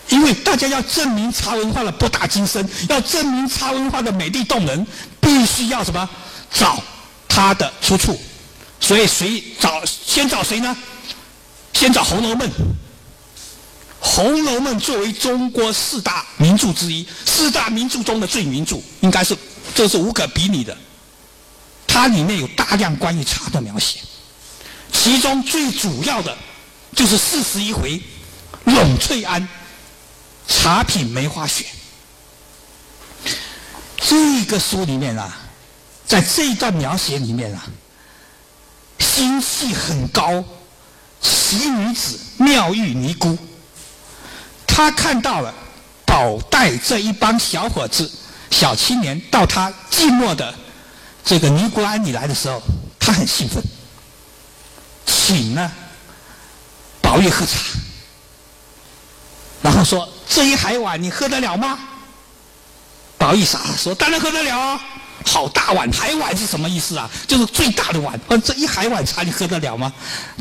[0.10, 4.86] 因为大家要证明茶文化的博大精深，要证明茶文化的美丽动人，
[5.22, 6.10] 必须要什么？
[6.54, 6.84] 找
[7.30, 8.20] 它的出处。
[8.82, 9.82] 所以谁找？
[9.86, 10.76] 先找谁呢？
[11.72, 12.46] 先找《红楼梦》。
[14.00, 19.38] 《红楼梦》作为中国四大名著之一，四大名著中的最名著，应该是。
[19.76, 20.76] 这是无可比拟的，
[21.86, 24.00] 它里面有大量关于茶的描写，
[24.92, 26.36] 其中最主要的
[26.96, 28.02] 就是四十一回
[28.66, 29.48] 咏翠庵
[30.48, 31.66] 茶品梅花雪。
[33.98, 35.38] 这个书里面啊，
[36.08, 37.68] 在这一段描写里面啊，
[39.00, 40.44] 心气很高，
[41.22, 43.38] 奇女子妙玉尼姑，
[44.78, 45.52] 他看到了
[46.06, 48.10] 宝黛这一帮小伙子。
[48.52, 50.54] 小青年到他寂寞的
[51.26, 52.62] 这个尼姑庵里来的时候，
[53.00, 53.62] 他很兴奋，
[55.06, 55.72] 请呢
[57.02, 57.58] 宝玉喝茶，
[59.64, 61.78] 然后说：“这一海碗你喝得了吗？”
[63.18, 64.80] 宝玉傻了，说：“当然喝得了！
[65.26, 67.10] 好大碗，海碗是什么意思啊？
[67.28, 68.18] 就是最大的碗。
[68.46, 69.92] 这一海碗茶你喝得了吗？”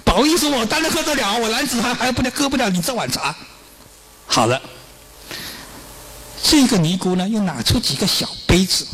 [0.05, 3.35] 宝玉说：“我当然喝得了，我男子汉还不能喝不了你这碗茶。”
[4.37, 4.61] 好了。
[6.43, 8.87] 这个尼姑呢，又拿出几个小杯子，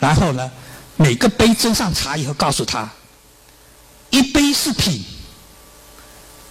[0.00, 0.50] 然后呢，
[0.96, 2.90] 每个杯斟上茶以后，告诉他，
[4.10, 5.04] 一杯是品，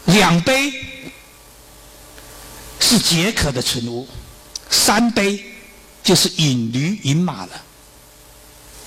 [0.05, 0.71] 两杯
[2.79, 4.07] 是解渴的存物，
[4.69, 5.43] 三杯
[6.01, 7.61] 就是引驴引马了。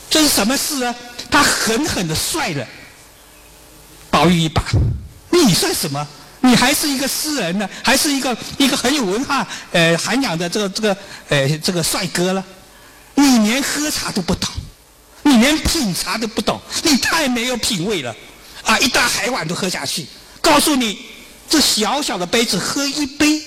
[0.08, 0.94] 这是什么事呢？
[1.30, 2.66] 他狠狠的摔了
[4.10, 4.64] 宝玉一把，
[5.30, 6.08] 你算什么？
[6.48, 10.96] 你还是一个诗人呢，还是一个一个很有文化呃涵养的这个这个
[11.28, 12.42] 呃这个帅哥了？
[13.16, 14.48] 你连喝茶都不懂，
[15.24, 18.16] 你连品茶都不懂，你太没有品味了
[18.62, 18.78] 啊！
[18.78, 20.06] 一大海碗都喝下去，
[20.40, 21.04] 告诉你，
[21.50, 23.42] 这小小的杯子喝一杯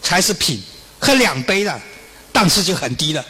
[0.00, 0.62] 才是品，
[1.00, 1.80] 喝两杯了
[2.32, 3.24] 档次就很低了，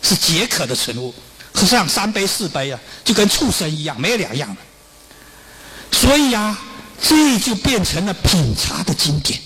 [0.00, 1.12] 是解渴的存物。
[1.52, 4.56] 喝上三杯四杯啊，就跟畜生一样，没有两样了。
[5.90, 6.56] 所以呀。
[7.00, 9.38] 这就变成了品茶的经典，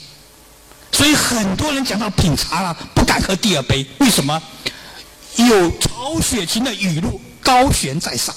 [0.92, 3.86] 所以很多人讲到品茶了，不敢喝第二杯。
[3.98, 4.40] 为什么？
[5.36, 8.34] 有曹雪芹的语录高悬在上。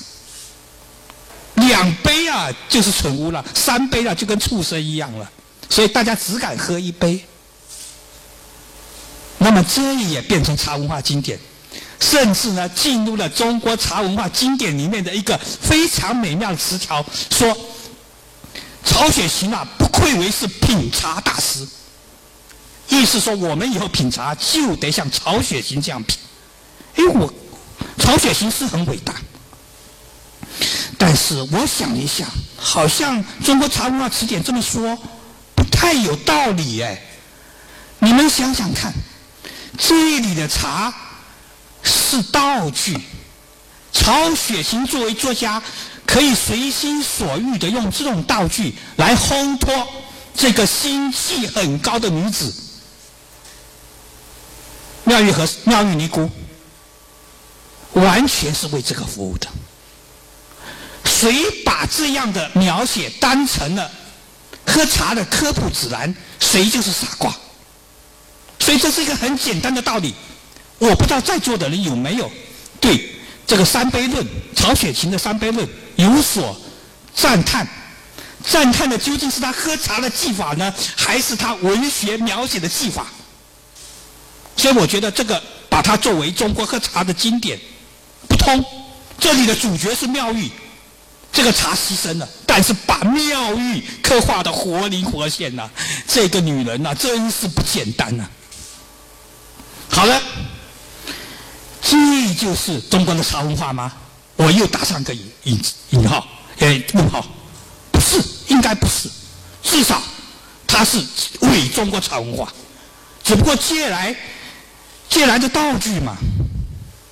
[1.56, 5.30] 两杯啊，就是蠢物了；三杯啊，就跟畜生一样了。
[5.70, 7.24] 所以大家只敢喝一杯。
[9.38, 11.38] 那么这也变成茶文化经典，
[12.00, 17.58] 甚至呢，进入了中国茶文化经典里面的一个非常美妙的词条，说。
[18.84, 21.68] 曹雪芹啊，不愧为是品茶大师。
[22.88, 26.18] 意思说，我们以后品茶就得像曹雪芹这样品。
[26.96, 27.32] 哎，我
[27.98, 29.14] 曹雪芹是很伟大，
[30.98, 34.98] 但是我想一想，好像中国茶文化词典这么说
[35.54, 37.00] 不太有道理哎。
[38.00, 38.92] 你们想想看，
[39.78, 40.94] 这里的茶
[41.84, 42.98] 是道具，
[43.94, 45.62] 曹雪芹作为作家。
[46.12, 49.88] 可以随心所欲的用这种道具来烘托
[50.34, 52.52] 这个心气很高的女子，
[55.04, 56.28] 妙玉和妙玉尼姑，
[57.94, 59.48] 完全是为这个服务的。
[61.06, 63.92] 谁把这样的描写当成了
[64.66, 67.32] 喝茶的科普指南，谁就是傻瓜。
[68.58, 70.16] 所以这是一个很简单的道理。
[70.80, 72.32] 我不知道在座的人有没有
[72.82, 73.12] 对
[73.46, 75.70] 这个三杯论，曹雪芹的三杯论。
[76.00, 76.56] 有所
[77.14, 77.68] 赞叹，
[78.42, 83.06] 赞叹的究竟是他喝茶的技法呢，还是他文学描写的技法？
[84.56, 87.60] 所以我觉得这个把它作为中国喝茶的经典
[88.30, 88.64] 不通。
[89.20, 90.50] 这里的主角是妙玉，
[91.34, 95.70] 这个茶牺牲了，但是把妙玉刻画的活灵活现呐。
[96.08, 98.26] 这个女人呐，真是不简单呐。
[99.90, 100.22] 好了，
[101.82, 103.92] 这就是中国的茶文化吗？
[104.40, 106.26] 我又打上个引引引号，
[106.60, 107.26] 哎，问号，
[107.92, 109.10] 不是，应该不是，
[109.62, 110.02] 至少
[110.66, 111.04] 它是
[111.42, 112.48] 伪中国茶文化，
[113.22, 114.16] 只不过借来
[115.10, 116.16] 借来的道具嘛。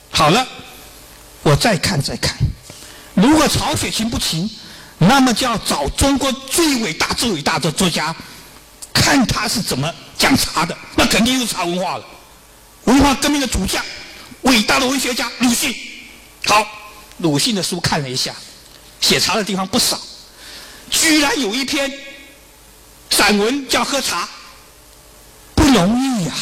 [0.09, 0.47] 好了，
[1.43, 2.33] 我再看再看。
[3.13, 4.49] 如果曹雪芹不行，
[4.97, 8.15] 那么就要找中国最伟大、最伟大的作家，
[8.93, 10.75] 看他是怎么讲茶的。
[10.95, 12.05] 那肯定是茶文化了，
[12.85, 13.83] 文化革命的主将，
[14.43, 15.75] 伟大的文学家鲁迅。
[16.45, 16.65] 好，
[17.17, 18.33] 鲁迅的书看了一下，
[19.01, 19.99] 写茶的地方不少，
[20.89, 21.91] 居然有一篇
[23.09, 24.23] 散文叫《喝茶》，
[25.55, 26.33] 不容易呀。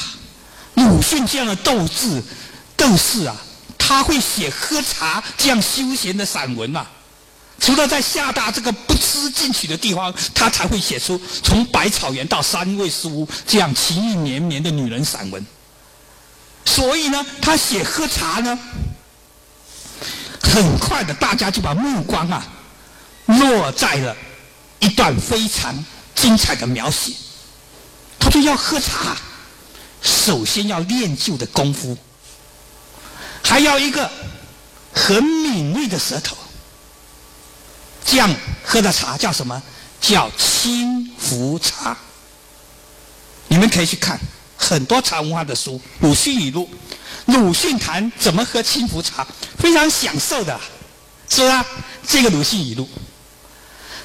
[0.76, 2.22] 鲁迅这样的斗志、
[2.76, 3.36] 斗士啊！
[3.78, 6.86] 他会写喝茶这样休闲的散文呐，
[7.60, 15.46] 除了在厦大这个不思进取的地方，他才会写出从百草园到三味书屋这样情意绵绵的女人散文。
[16.66, 18.58] 所以呢，他写喝茶呢，
[20.56, 22.48] 很快的大家就把目光啊
[23.26, 24.16] 落在了
[24.80, 25.76] 一段非常
[26.16, 27.12] 精彩的描写。
[28.18, 29.18] 他说要喝茶，
[30.02, 31.98] 首先要练就的功夫。
[33.44, 34.10] 还要一个
[34.94, 36.38] 很敏锐的舌头，
[38.06, 39.62] 这样喝的茶叫什么？
[40.00, 41.98] 叫清福茶。
[43.50, 44.18] 你们可以去看
[44.56, 46.70] 很多茶文化的书，《鲁迅语录》，
[47.26, 49.26] 鲁迅谈怎么喝清福茶，
[49.58, 50.60] 非常享受的，
[51.30, 51.66] 是吧？
[52.08, 52.84] 这个《鲁迅语录》，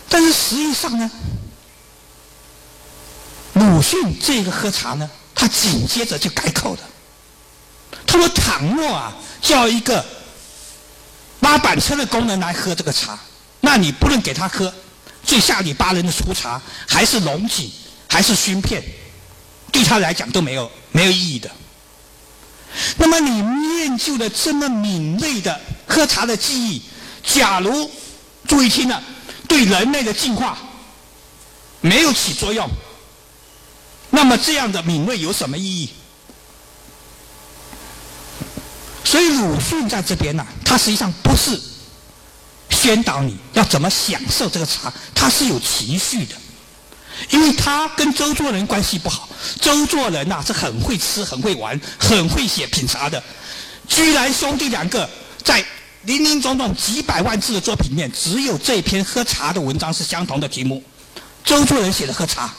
[0.09, 1.11] 但是实际上呢，
[3.55, 6.81] 鲁迅这个喝茶呢，他紧接着就改口了。
[8.07, 10.05] 他说：“倘若啊。”叫一个
[11.41, 13.19] 拉板车的工人来喝这个茶，
[13.61, 14.73] 那你不能给他喝
[15.25, 17.73] 最下里巴人的粗茶，还是龙井，
[18.07, 18.83] 还是熏片，
[19.73, 21.51] 对他来讲都没有没有意义的。
[22.97, 26.83] 那么你练就了这么敏锐的喝茶的技艺，
[27.23, 27.91] 假如
[28.47, 29.03] 注意听了，
[29.49, 30.57] 对人类的进化
[31.81, 32.69] 没有起作用，
[34.11, 35.91] 那么这样的敏锐有什么意义？
[39.05, 41.61] 所以鲁迅在这边呢，他实际上不是
[42.71, 46.37] 宣导你要怎么享受这个茶，他是有情绪的，
[47.29, 49.29] 因为他跟周作人关系不好。
[49.61, 53.23] 周作人呐是很会吃、很会玩、很会写品茶的，
[53.87, 55.09] 居然兄弟两个
[55.45, 55.65] 在
[56.05, 60.83] 林林总总几百万字的作品里面，只有这篇喝茶的文章是相同的题目。
[61.45, 62.53] 周作人写的喝茶，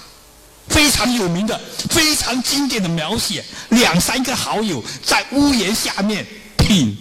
[0.67, 6.26] 非常有名的、非常经典的描写，两三个好友在屋檐下面。
[6.58, 6.95] 品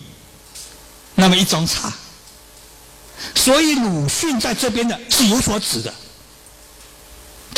[1.14, 1.92] 那么一种茶，
[3.34, 5.92] 所以鲁迅在这边的是有所指的。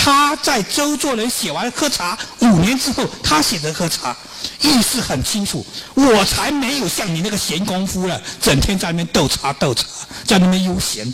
[0.04, 4.16] 他在周作人写完喝茶五年之后，他写的喝茶
[4.60, 5.64] 意思很清楚。
[5.94, 9.86] 我才没有像你那个闲工夫了，整天在那边斗茶斗茶，
[10.24, 11.06] 在那边悠闲。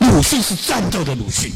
[0.00, 1.50] 鲁迅是战斗的鲁迅，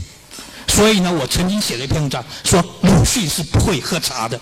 [0.67, 4.41] 所以呢，我曾经写了一篇文章，说鲁迅是不会喝茶的。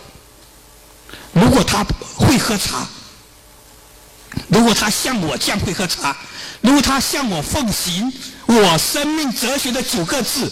[1.33, 1.85] 如果他
[2.17, 2.87] 会喝茶。
[4.47, 6.17] 如果他像我这样会喝茶，
[6.61, 8.13] 如果他像我奉行
[8.47, 10.49] 我生命哲学的九个字：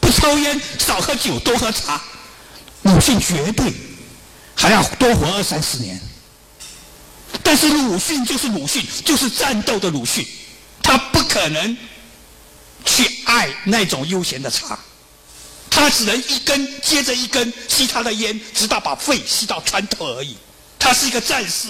[0.00, 2.00] 不抽烟、少喝酒、多喝茶，
[2.82, 3.72] 鲁迅绝对
[4.54, 6.00] 还要多活二三十年。
[7.42, 10.26] 但是鲁迅就是鲁迅，就是战斗的鲁迅，
[10.82, 11.76] 他不可能
[12.84, 14.78] 去爱那种悠闲的茶，
[15.68, 20.36] 他只能一根接着一根吸他的烟，直到把肺吸到穿透而已。
[20.78, 21.68] 他是一个战士。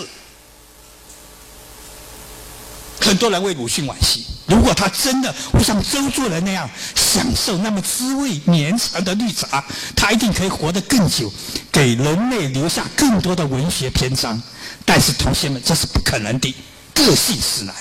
[3.00, 4.26] 很多人为鲁迅惋惜。
[4.46, 9.64] 如果他真的会像周作人那样享受那么滋味绵长的绿茶，
[9.96, 11.32] 他一定可以活得更久，
[11.72, 14.40] 给人类留下更多的文学篇章。
[14.84, 16.54] 但是同学们，这是不可能的，
[16.94, 17.74] 个性使然。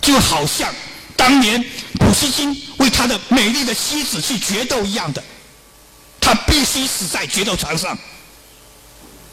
[0.00, 0.72] 就好像
[1.16, 1.62] 当年
[1.98, 5.22] 普希金为他的美丽的妻子去决斗一样的，
[6.20, 7.98] 他必须死在决斗场上。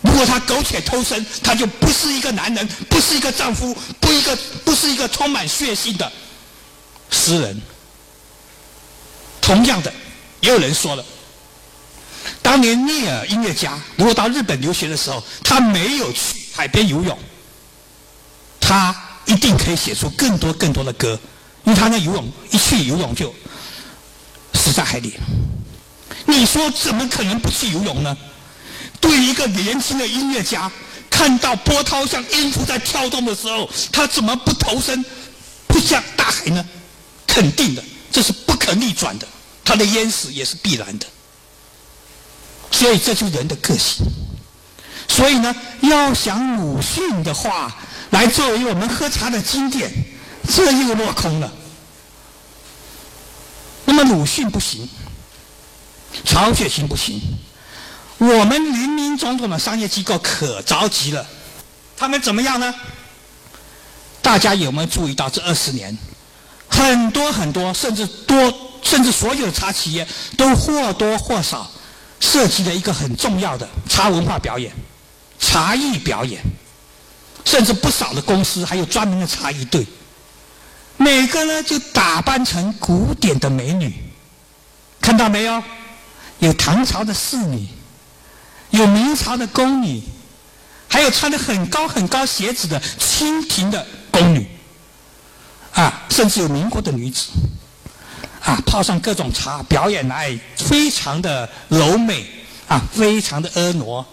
[0.02, 4.36] 如果他苟且偷生，他就不是一个男人，不是一个丈夫，不一个
[4.66, 6.12] 不是一个充满血性的
[7.12, 7.62] 诗人。
[9.42, 9.92] 同样的，
[10.42, 11.04] 也有人说了，
[12.42, 16.20] 当年聂耳音乐家如果到日本留学的时候，他没有去
[16.54, 17.18] 海边游泳，
[18.60, 18.96] 他
[19.26, 21.20] 一定可以写出更多更多的歌，
[21.64, 23.34] 因为他那游泳一去游泳就
[24.54, 25.18] 死在海里。
[26.26, 28.16] 你说怎么可能不去游泳呢？
[29.02, 30.72] 对一个年轻的音乐家，
[31.10, 35.04] 看到波涛像音符在跳动的时候，他怎么不投身
[35.66, 36.64] 不向大海呢？
[37.30, 39.28] 肯定的，这是不可逆转的，
[39.64, 41.06] 他的淹死也是必然的。
[42.72, 44.04] 所以这就是人的个性。
[45.08, 47.74] 所以呢，要想鲁迅的话
[48.10, 49.92] 来作为我们喝茶的经典，
[50.54, 51.52] 这又落空了。
[53.86, 54.90] 那么鲁迅不行，
[56.26, 57.22] 曹雪芹不行，
[58.18, 61.26] 我们林林总总的商业机构可着急了。
[61.96, 62.74] 他们怎么样呢？
[64.22, 65.98] 大家有没有注意到这二十年，
[66.80, 70.08] 很多很多，甚至多，甚至所有茶企业
[70.38, 71.70] 都或多或少
[72.22, 74.72] 涉及了一个很重要的茶文化表演。
[75.38, 76.42] 茶艺表演，
[77.44, 79.86] 甚至不少的公司还有专门的茶艺队，
[80.96, 83.94] 每个呢就打扮成古典的美女，
[85.02, 85.62] 看到没有？
[86.40, 87.68] 有唐朝的侍女，
[88.70, 90.02] 有明朝的宫女，
[90.88, 94.48] 还有穿的很高很高鞋子的清廷的宫女，
[95.74, 97.30] 啊，甚至有民国的女子，
[98.42, 102.26] 啊，泡上各种茶表演来，非常的柔美，
[102.68, 104.06] 啊，非常的婀娜。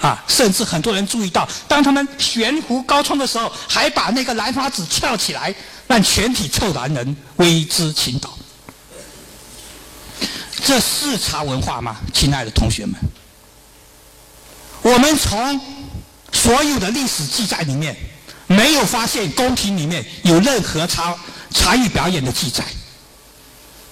[0.00, 5.54] 啊，甚至很多人注意到，当他们悬壶高窗的时候，还把那个兰花指翘起来，
[5.86, 8.30] 让全体臭男人为之倾倒。
[10.64, 12.94] 这是茶文化吗，亲爱的同学们？
[14.80, 15.60] 我们从
[16.32, 17.94] 所有的历史记载里面，
[18.50, 21.16] 没有发现宫廷里面有任何茶
[21.54, 22.64] 茶艺表演的记载。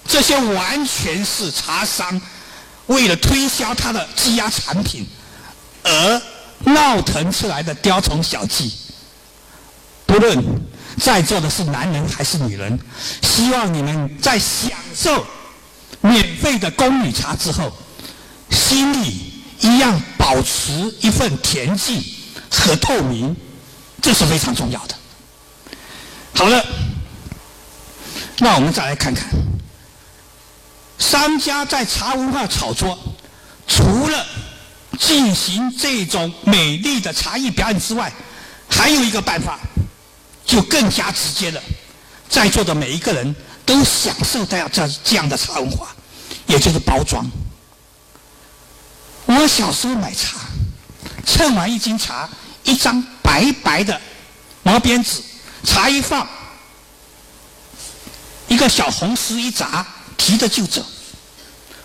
[0.05, 2.21] 这些完全是茶商
[2.87, 5.07] 为了推销他的积压产品。
[5.81, 6.21] 而
[6.65, 8.73] 闹腾出来的雕虫小技，
[10.05, 10.37] 不论
[11.01, 12.77] 在座的是男人还是女人，
[13.23, 15.25] 希望你们在享受
[16.01, 17.71] 免费的宫女茶之后，
[18.51, 19.31] 心里
[19.61, 22.03] 一样保持一份恬静
[22.51, 23.33] 和透明，
[24.01, 24.95] 这是非常重要的。
[26.33, 26.65] 好了，
[28.37, 29.25] 那我们再来看看，
[30.97, 32.97] 商家在茶文化炒作，
[33.67, 34.25] 除了。
[34.99, 38.11] 进行这种美丽的茶艺表演之外，
[38.69, 39.57] 还有一个办法，
[40.45, 41.61] 就更加直接了。
[42.27, 43.33] 在座的每一个人
[43.65, 45.87] 都享受到这这样的茶文化，
[46.47, 47.25] 也就是包装。
[49.25, 50.37] 我小时候买茶，
[51.25, 52.29] 称完一斤茶，
[52.65, 54.01] 一张白白的
[54.63, 55.21] 毛边纸，
[55.63, 56.27] 茶一放，
[58.47, 59.85] 一个小红丝一扎，
[60.17, 60.83] 提着就走。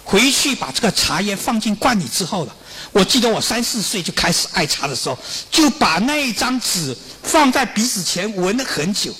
[0.03, 2.57] 回去把这个茶叶放进罐里之后了。
[2.93, 5.19] 我记得我三四岁就开始爱茶的时候，
[5.51, 9.15] 就把那一张纸放在鼻子前闻了很久。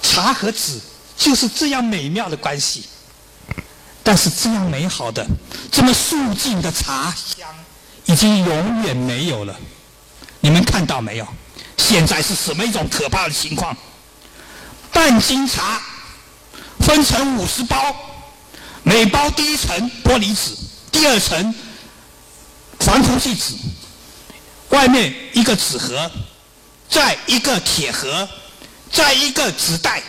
[0.00, 0.78] 茶和纸
[1.16, 2.84] 就是这样美妙的关系，
[4.04, 5.26] 但是这样美好的、
[5.72, 7.48] 这么素净的茶香，
[8.04, 9.58] 已经永远没有了。
[10.40, 11.26] 你们看到没有？
[11.76, 13.76] 现在是什么一种可怕的情况？
[14.92, 15.80] 半斤茶
[16.80, 17.94] 分成五十包，
[18.82, 20.56] 每包第一层玻璃纸，
[20.90, 21.54] 第二层。
[22.80, 23.54] 防空气纸，
[24.68, 26.08] 外面一个纸盒，
[26.88, 28.26] 再一个铁盒，
[28.90, 30.00] 再一个纸袋，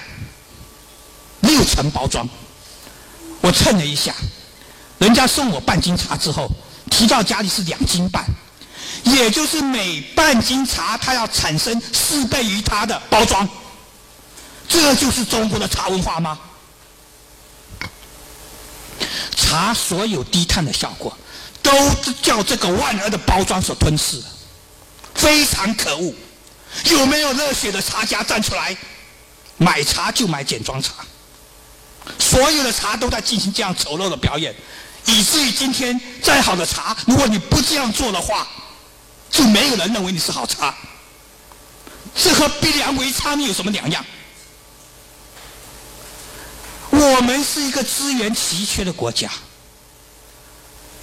[1.41, 2.29] 六层包装。
[3.41, 4.13] 我称了一下，
[4.99, 6.47] 人家送我半斤茶之后，
[6.91, 8.23] 提到家里是两斤半，
[9.03, 13.47] 也就是每半斤茶它要产生四倍于它的包装。
[14.67, 16.39] 这就是中国的茶文化吗？
[19.35, 21.17] 茶所有低碳的效果。
[21.61, 21.71] 都
[22.21, 24.19] 叫这个万恶的包装所吞噬，
[25.13, 26.15] 非常可恶！
[26.85, 28.75] 有没有热血的茶家站出来？
[29.57, 30.93] 买茶就买简装茶，
[32.17, 34.55] 所有的茶都在进行这样丑陋的表演，
[35.05, 38.47] 以至于今天再好的茶，如果你不这样做的话，
[39.29, 40.75] 就没有人认为你是好茶。
[42.15, 44.05] 这和逼良为娼有什么两样？
[46.91, 49.29] 我们是一个资源奇缺的国家。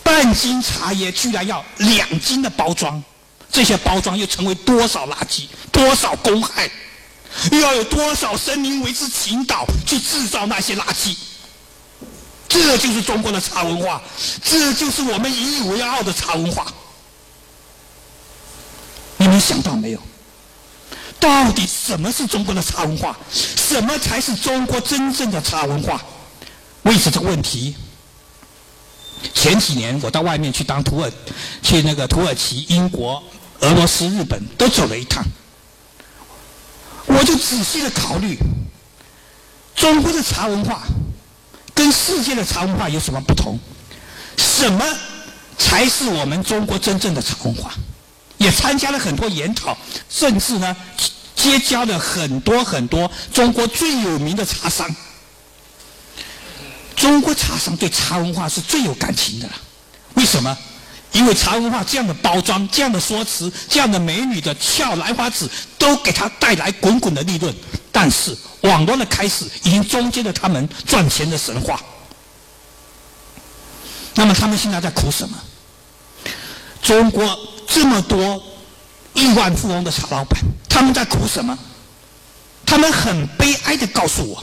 [0.03, 3.03] 半斤茶叶居然要两斤的包装，
[3.51, 6.70] 这些包装又成为多少垃圾、多少公害，
[7.53, 11.16] 又要有多少生灵为之倾倒去制造那些垃圾？
[12.49, 14.03] 这就是中国的茶文化，
[14.45, 16.66] 这就是我们引以为傲的茶文化。
[19.27, 20.01] 你们想到没有？
[21.18, 23.16] 到底什么是中国的茶文化？
[23.33, 26.01] 什么才是中国真正的茶文化？
[26.83, 27.74] 为此这个问题。
[29.35, 31.11] 前几年我到外面去当土耳，
[31.61, 33.20] 去那个土耳其、英国、
[33.61, 35.24] 俄罗斯、日本都走了一趟，
[37.07, 38.39] 我就仔细的考虑，
[39.74, 40.83] 中国的茶文化
[41.74, 43.59] 跟世界的茶文化有什么不同？
[44.37, 44.85] 什么
[45.59, 47.74] 才是我们中国真正的茶文化？
[48.39, 49.76] 也参加了很多研讨，
[50.09, 50.76] 甚至呢，
[51.34, 54.89] 结交了很多很多中国最有名的茶商。
[56.95, 59.53] 中国茶商对茶文化是最有感情的了。
[60.14, 60.57] 为什么？
[61.12, 67.55] 因为茶文化这样的包装、这样的说辞、这样的美女的俏兰花指，都给他带来滚滚的利润。
[67.91, 71.80] 但是网络的开始已经终结了他们赚钱的神话。
[74.14, 75.39] 那么他们现在在苦什么？
[76.82, 77.39] 中国
[77.77, 78.43] 这么多
[79.12, 81.59] 亿万富翁的茶老板，他们在苦什么？
[82.64, 84.43] 他们很悲哀的告诉我：“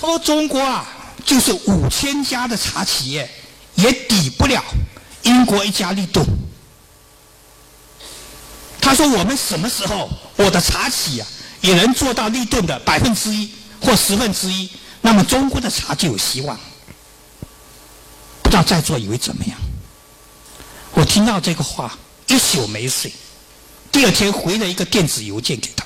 [0.00, 0.86] 他说中国啊，
[1.24, 3.28] 就是五千家的茶企业。”
[3.74, 4.62] 也抵不了
[5.24, 6.24] 英国一家立顿。
[8.80, 11.26] 他说：“我们什么时候我的茶企啊
[11.60, 13.50] 也能做到立顿的百分之一
[13.82, 14.70] 或十分之一，
[15.00, 16.56] 那么中国的茶就有希望。”
[18.44, 19.58] 不知道在座以为怎么样？
[20.96, 23.12] 我听到这个话一宿没睡，
[23.92, 25.84] 第二天回了一个电子邮件给他。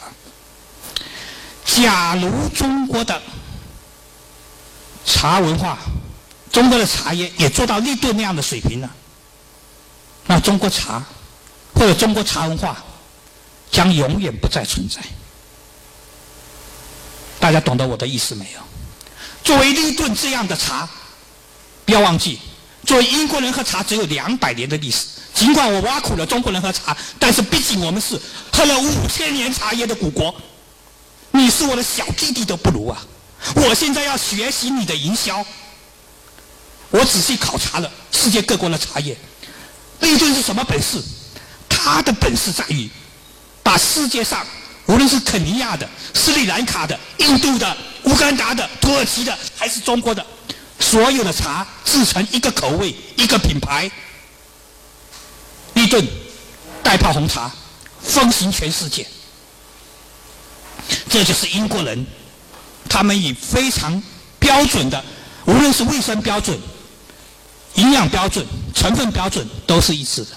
[1.66, 3.20] 假如中国的
[5.04, 5.76] 茶文化。
[6.52, 8.90] 中国的茶叶也做到立顿那样的水平了，
[10.26, 11.00] 那中国茶
[11.72, 12.76] 或者中国茶文化
[13.70, 15.00] 将永远不再存在。
[17.38, 18.60] 大家懂得我的意思没有？
[19.44, 20.88] 作为立顿这样的茶，
[21.84, 22.40] 不要忘记，
[22.86, 25.06] 作为英国人喝茶只有两百年的历史。
[25.34, 28.20] 尽管我挖苦了中国人喝茶，但是毕竟我们是
[28.52, 30.34] 喝了五千年茶叶的古国。
[31.30, 33.00] 你是我的小弟弟都不如啊！
[33.54, 35.44] 我现在要学习你的营销。
[36.90, 39.16] 我仔细考察了世界各国的茶叶，
[40.00, 41.00] 利顿是什么本事？
[41.68, 42.90] 他的本事在于
[43.62, 44.44] 把世界上
[44.86, 50.26] 无论是肯尼亚的、斯里兰卡的、印度的、乌干达的、土耳其的，还是中国的，
[50.80, 53.90] 所有的茶制成一个口味、一个品牌。
[55.74, 56.04] 立顿
[56.82, 57.50] 代泡红茶
[58.02, 59.06] 风行全世界，
[61.08, 62.04] 这就是英国人，
[62.88, 64.02] 他们以非常
[64.38, 65.02] 标准的，
[65.46, 66.58] 无论是卫生标准。
[67.74, 70.30] 营养标准、成分标准都是一致的，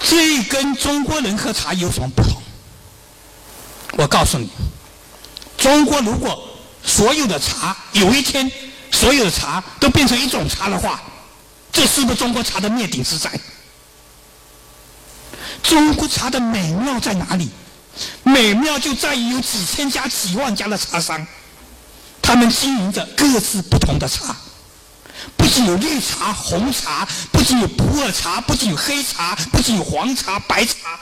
[0.00, 2.42] 这跟中国人喝茶有什么不同？
[3.92, 4.50] 我告诉你，
[5.56, 6.46] 中国如果
[6.84, 8.50] 所有的茶有一天
[8.90, 11.00] 所有的茶都变成一种茶的话，
[11.72, 13.30] 这是不是中国茶的灭顶之灾？
[15.62, 17.50] 中国茶的美妙在哪里？
[18.22, 21.26] 美妙就在于有几千家、几万家的茶商，
[22.20, 24.34] 他们经营着各自不同的茶。
[25.36, 30.98] 不仅有绿茶、红茶，不仅有普洱茶，不仅有黑茶，不仅有黄茶、白茶，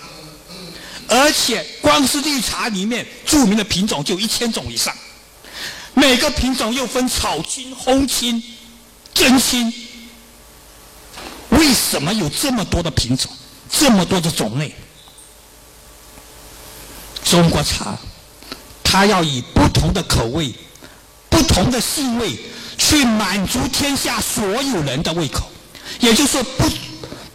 [1.08, 4.94] 而且光是绿茶里面著名的品种就一千种以上。
[5.94, 8.42] 每个品种又分草青、红青、
[9.12, 9.72] 真青。
[11.50, 13.30] 为什么有这么多的品种，
[13.70, 14.74] 这么多的种类？
[17.24, 17.98] 中国茶，
[18.82, 20.52] 它要以不同的口味、
[21.28, 22.38] 不同的性味。
[22.82, 25.50] 去满足天下所有人的胃口，
[26.00, 26.64] 也就是说，不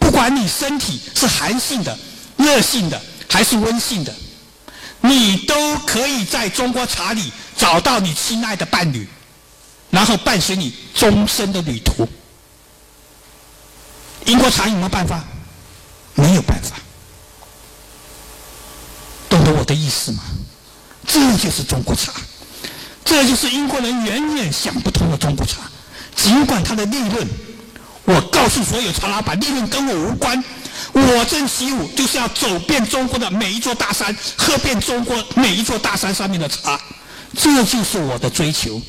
[0.00, 1.96] 不管你身体是寒性的、
[2.36, 4.12] 热性的还是温性的，
[5.02, 9.08] 你都可以在中国茶里找到你亲爱的伴侣，
[9.90, 12.08] 然后伴随你终身的旅途。
[14.26, 15.24] 英国茶有没有办法？
[16.14, 16.76] 没有办法。
[19.28, 20.22] 懂得我的意思吗？
[21.06, 22.12] 这就是中国茶。
[23.04, 25.58] 这就是英国人远远想不通的中国茶。
[26.16, 27.26] 尽管它的利润，
[28.04, 30.42] 我告诉所有茶老板，利润跟我无关。
[30.92, 36.80] 我正习武就是要走遍中国的每一座大山，喝遍中国每一座大山上面的茶。
[37.36, 38.80] 这就是我的追求，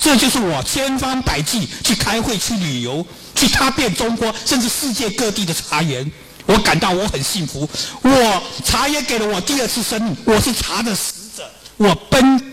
[0.00, 6.10] 这就是我千方百计去开会、去旅游、去踏遍中国甚至世界各地的茶园。
[6.46, 7.68] 我感到我很幸福。
[8.02, 11.48] 我茶叶给了我第二次生命，我是茶的使者。
[11.76, 12.52] 我奔。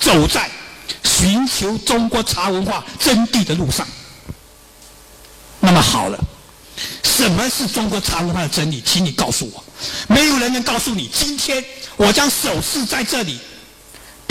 [0.00, 0.48] 走在
[1.02, 3.84] 寻求中国茶文化真谛的路上。
[5.58, 6.18] 那么好了，
[7.02, 8.80] 什么是中国茶文化的真理？
[8.86, 9.62] 请你告诉我。
[10.06, 11.10] 没有人能告诉你。
[11.12, 11.62] 今天
[11.96, 13.40] 我将首次在这里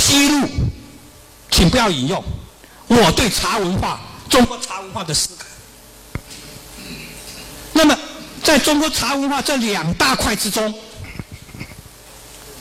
[0.07, 0.47] 披露，
[1.51, 2.23] 请不要引用
[2.87, 3.99] 我对茶文化、
[4.29, 5.45] 中国茶文化的思考。
[7.73, 7.99] 那么，
[8.41, 10.73] 在中国茶文化这两大块之中，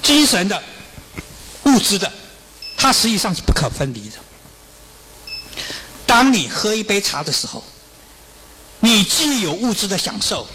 [0.02, 0.60] 精神的、
[1.66, 2.12] 物质的。
[2.76, 4.16] 它实际上是不可分离的。
[6.04, 7.62] 当你喝一杯茶的时候，
[8.80, 10.48] 你既有物质的享受，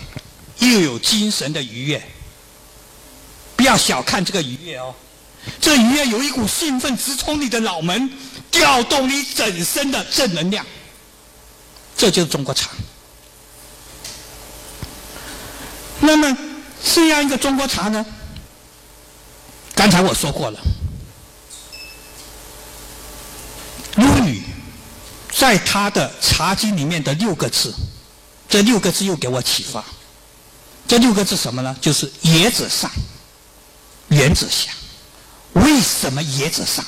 [0.60, 2.04] 又有精神的愉悦。
[3.56, 4.94] 不要小看这个愉悦哦，
[5.60, 8.10] 这愉悦有一股兴奋直冲你的脑门，
[8.50, 10.66] 调动你整身的正能量。
[11.98, 12.70] 这就是中国茶。
[16.00, 16.36] 那么，
[16.84, 18.04] 这样一个中国茶呢，
[19.76, 20.60] 刚才我说过了，
[23.98, 24.42] 陆羽
[25.32, 27.74] 在他的《茶经》里面的六个字，
[28.50, 29.84] 这六个字又给我启发。
[30.88, 31.76] 这六个字什么呢？
[31.80, 32.90] 就是野者上，
[34.10, 34.72] 远者下。
[35.54, 36.86] 为什么野者上？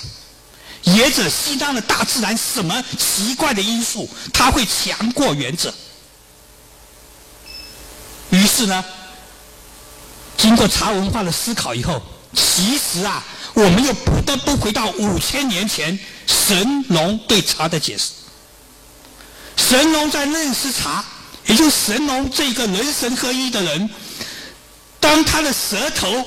[0.83, 5.73] 野者吸纳了大自然什么奇怪的因素，它会强过原者。
[8.31, 8.83] 于是呢，
[10.37, 12.01] 经过茶文化的思考以后，
[12.33, 15.97] 其实啊，我们又不得不回到五千年前
[16.27, 18.11] 神农对茶的解释。
[19.55, 21.03] 神农在认识茶。
[21.45, 23.89] 也就神农这个人神合一的人，
[25.01, 26.25] 当他的舌头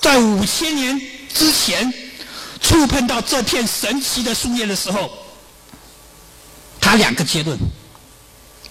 [0.00, 1.00] 在五千年
[1.34, 1.92] 之前
[2.60, 5.10] 触碰到这片神奇的树叶的时候，
[6.80, 7.58] 他两个结论：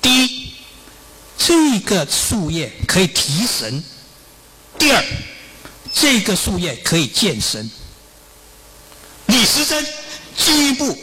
[0.01, 0.53] 第一，
[1.37, 3.81] 这个树叶可以提神；
[4.77, 5.03] 第二，
[5.93, 7.69] 这个树叶可以健身。
[9.27, 9.85] 李时珍
[10.37, 10.97] 进一步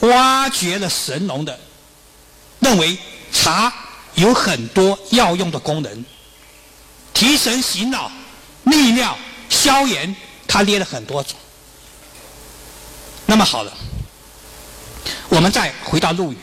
[0.00, 1.58] 挖掘了神农的
[2.60, 2.98] 认为。
[3.32, 3.72] 茶
[4.16, 6.04] 有很多药用的功能，
[7.14, 8.10] 提神醒脑、
[8.64, 9.16] 利尿、
[9.48, 10.14] 消炎，
[10.50, 11.38] 他列了很多种。
[13.26, 13.72] 那么好了，
[15.28, 16.36] 我们再回到陆羽。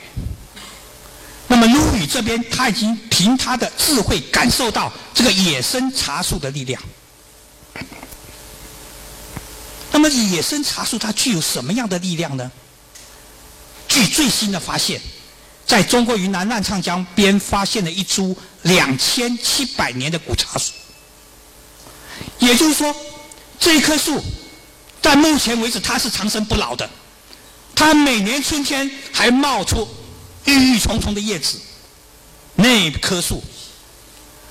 [1.50, 6.82] 那么陆羽这边，他已经凭他的智慧感受到这个野生茶树的力量。
[9.92, 12.50] 那么野生茶树它具有什么样的力量呢？
[13.90, 15.02] 据最新的发现。
[15.66, 20.72] 在中国云南澜沧江边发现了一株两千七百年的古茶树，
[22.40, 22.96] 也就是说，
[23.60, 24.22] 这一棵树
[25.02, 26.90] 在目前为止它是长生不老的，
[27.76, 29.88] 它每年春天还冒出
[30.46, 31.60] 郁郁葱葱的叶子。
[32.56, 33.44] 那棵树，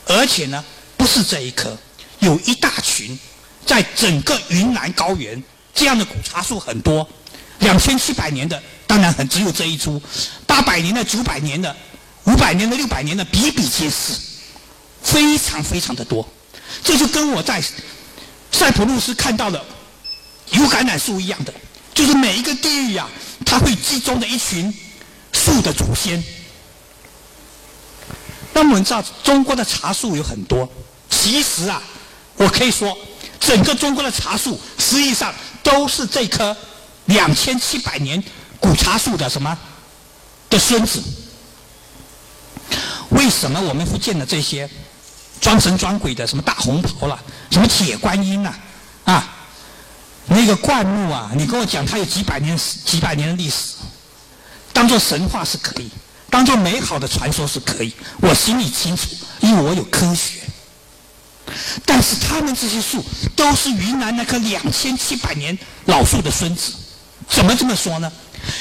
[0.07, 0.65] 而且呢，
[0.97, 1.77] 不是这一棵，
[2.21, 3.19] 有一大群，
[3.67, 5.43] 在整个云南高原
[5.75, 7.09] 这样的古茶树很多，
[7.59, 8.63] 两千七百年的。
[8.87, 10.01] 当然很只有这一株，
[10.47, 11.77] 八百年的、九百年的、
[12.27, 14.13] 五百年的、六百年的比比皆是，
[15.03, 16.27] 非常非常的多。
[16.85, 17.61] 这就跟我在
[18.53, 19.65] 塞浦路斯看到的
[20.51, 21.53] 有橄榄树一样的，
[21.95, 23.09] 就是每一个地域啊，
[23.45, 24.73] 它会集中的一群
[25.33, 26.23] 树的祖先。
[28.53, 30.69] 那么我们知道中国的茶树有很多，
[31.11, 31.83] 其实啊，
[32.37, 32.97] 我可以说
[33.39, 36.57] 整个中国的茶树实际上都是这棵
[37.07, 38.23] 两千七百年。
[38.59, 39.57] 古茶树的什么
[40.49, 41.03] 的孙子？
[43.11, 44.69] 为什么我们福建的这些
[45.41, 47.19] 装神装鬼的什么大红袍了，
[47.51, 48.55] 什么铁观音呐，
[49.05, 49.29] 啊，
[50.27, 53.75] 那个灌木啊，你跟我讲它有几百年、几百年的历史，
[54.73, 55.91] 当做神话是可以，
[56.31, 59.09] 当做美好的传说是可以，我心里清楚，
[59.41, 60.41] 因为我有科学。
[61.85, 63.05] 但是他们这些树
[63.37, 66.73] 都是云南那棵两千七百年老树的孙子，
[67.29, 68.11] 怎么这么说呢？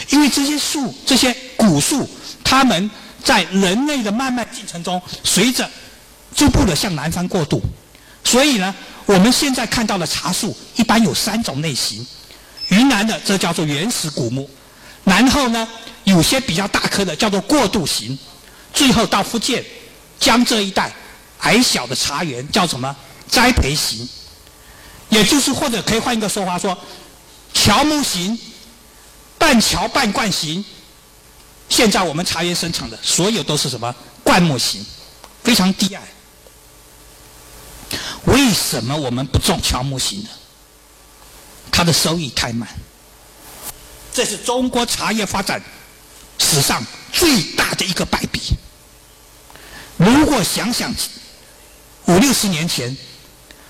[0.10, 2.08] 因为这些树，这些古树，
[2.44, 2.90] 它们
[3.24, 5.68] 在人类的漫漫进程中，随着
[6.36, 7.62] 逐步的向南方过渡，
[8.24, 8.76] 所以呢，
[9.06, 12.06] 我们现在看到的茶树一般有三种类型。
[12.70, 14.50] 云南的这叫做原始古木，
[15.04, 15.68] 然后呢，
[16.04, 18.18] 有些比较大棵的叫做过渡型，
[18.74, 19.64] 最后到福建
[20.20, 20.92] 江浙一带
[21.40, 22.96] 矮小的茶园叫什么
[23.28, 24.08] 栽培型，
[25.10, 26.78] 也就是或者可以换一个说法说，
[27.54, 28.38] 乔木型。
[29.38, 30.64] 半乔半灌型，
[31.70, 34.84] 现在我们茶园生产的所有都是什么灌木型，
[35.44, 36.02] 非常低矮。
[38.26, 40.30] 为什么我们不种乔木型的？
[41.72, 42.68] 它的收益太慢。
[44.14, 45.62] 这是中国茶叶发展
[46.40, 48.42] 史上最大的一个败笔。
[49.98, 50.94] 如果想想
[52.06, 52.96] 五六十年前，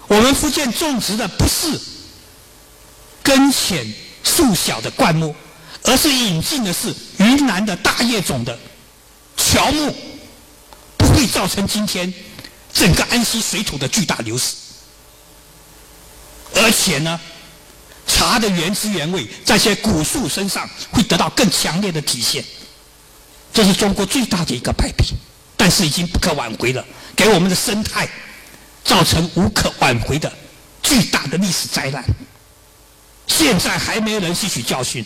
[0.07, 1.79] 我们福建种植的不是
[3.23, 3.91] 根浅
[4.23, 5.35] 树小的灌木。
[5.87, 8.57] 而是引进的是云南的大叶种的
[9.37, 9.95] 乔木，
[10.97, 12.11] 不会造成今天
[12.75, 14.53] 整个安溪水土的巨大流失。
[16.53, 17.19] 而且呢，
[18.05, 22.45] 茶的原汁原味在些古树身上会得到更强烈的体现。
[23.53, 25.15] 这是中国最大的一个败笔，
[25.55, 28.07] 但是已经不可挽回了，给我们的生态
[28.83, 30.31] 造成无可挽回的
[30.83, 32.03] 巨大的历史灾难。
[33.27, 35.05] 现在还没有人吸取教训。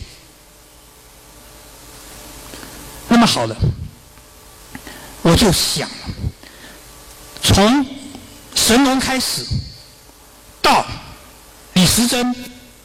[3.08, 3.56] 那么好了，
[5.22, 5.88] 我就想，
[7.42, 7.86] 从
[8.54, 9.44] 神农开始，
[10.62, 10.84] 到
[11.74, 12.34] 李时珍，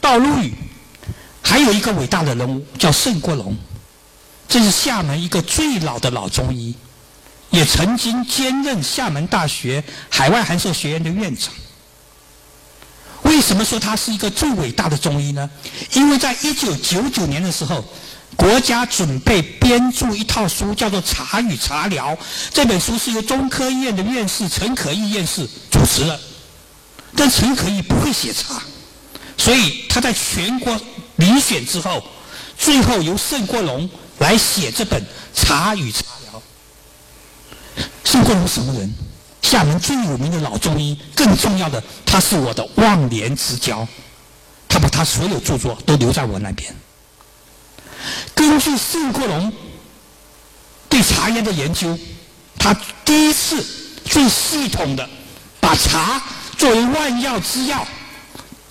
[0.00, 0.52] 到陆羽，
[1.42, 3.56] 还有一个伟大的人物叫盛国龙，
[4.48, 6.74] 这是厦门一个最老的老中医，
[7.50, 11.52] 也曾经兼任厦门大学海外函授学院的院长。
[13.22, 15.48] 为什么说他是一个最伟大的中医呢？
[15.92, 17.84] 因为在一九九九年的时候，
[18.36, 22.14] 国家准备编著一套书，叫做《茶与茶疗》。
[22.52, 26.20] 这本书是由中科院的院士陈可义院士主持的。
[27.16, 28.62] 但陈可义不会写茶，
[29.38, 30.78] 所以他在全国
[31.18, 32.04] 遴选之后，
[32.58, 35.02] 最后由盛国龙来写这本
[35.34, 36.42] 《茶与茶疗》。
[38.04, 38.92] 盛国龙什么人？
[39.42, 43.86] 厦门最有名的老中医，更重要的，他是我的忘年之交。
[44.68, 46.74] 他把他所有著作都留在我那边。
[48.34, 49.52] 根据盛国龙
[50.88, 51.98] 对茶叶的研究，
[52.58, 53.64] 他第一次
[54.04, 55.08] 最系统的
[55.60, 56.22] 把茶
[56.56, 57.86] 作为万药之药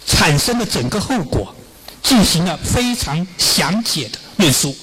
[0.05, 1.55] 产生的整个后果，
[2.01, 4.75] 进行了非常详解的论述。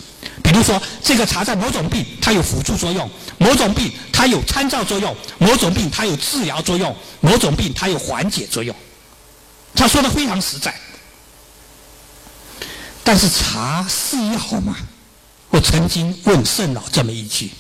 [0.43, 8.75] 比如说，这个茶在某种病它有辅助作用，某种病它有参照作用，某种病它有治疗作用，某种病它有缓解作用。
[9.75, 10.75] 他说的非常实在。
[13.05, 14.77] 但是茶是药吗？
[15.51, 17.51] 我曾经问圣老这么一句，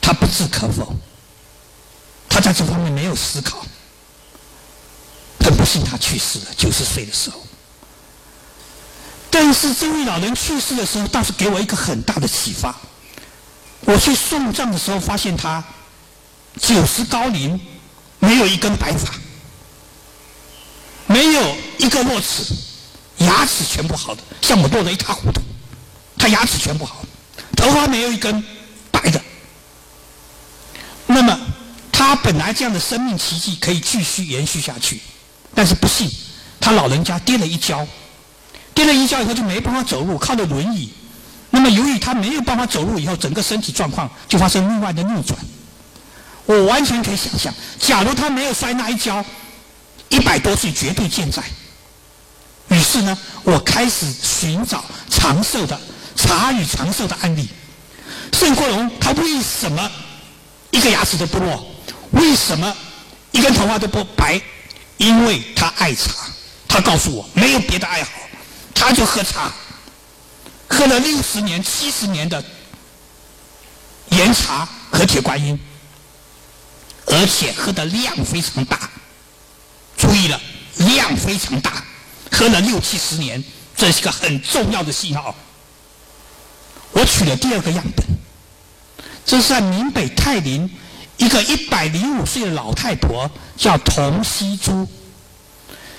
[0.00, 0.94] 他不置可否。
[2.28, 3.64] 他在这方面没有思考。
[5.40, 7.38] 很不幸，他去世了，九十岁的时候。
[9.30, 12.74] 但是这位老人去世的时候，倒是给我一个很大的启发。
[13.80, 15.62] 我去送葬的时候，发现他
[16.58, 17.60] 九十高龄，
[18.20, 19.12] 没有一根白发，
[21.06, 22.54] 没有一个落齿，
[23.18, 25.40] 牙齿全部好的，像我落得一塌糊涂。
[26.18, 27.04] 他牙齿全部好，
[27.56, 28.42] 头发没有一根
[28.90, 29.20] 白的。
[31.06, 31.38] 那么
[31.92, 35.00] 他本来这样的生命奇迹可以继续延续下去，
[35.54, 36.10] 但是不幸，
[36.58, 37.86] 他老人家跌了一跤。
[38.74, 40.92] 跌了一跤以后就没办法走路，靠着轮椅。
[41.50, 45.38] 那么由于他没有办法走路，以后整个身体状况就发生另外的逆转。
[46.44, 49.24] 我完全可以想象，假如他没有摔那一跤，
[50.08, 51.40] 一百多岁绝对健在。
[52.74, 55.80] 于是呢，我开始寻找长寿的
[56.16, 57.48] 茶与长寿的案例。
[58.32, 59.88] 盛国龙他为什么
[60.72, 61.64] 一个牙齿都不落？
[62.10, 62.76] 为什么
[63.30, 64.40] 一根头发都不白？
[64.96, 66.10] 因为他爱茶。
[66.66, 68.10] 他告诉我，没有别的爱好。
[68.74, 69.52] 他就喝茶，
[70.66, 72.44] 喝了六十年、七十年的
[74.08, 75.56] 岩茶和铁观音，
[77.06, 78.90] 而且喝的量非常大。
[79.96, 80.40] 注意了，
[80.78, 81.84] 量非常大，
[82.34, 83.42] 喝了六七十年，
[83.76, 85.32] 这是个很重要的信号。
[86.90, 88.04] 我取了第二个样本，
[89.24, 90.68] 这是在闽北泰林
[91.16, 94.86] 一个一百零五岁的老太婆，叫童希珠。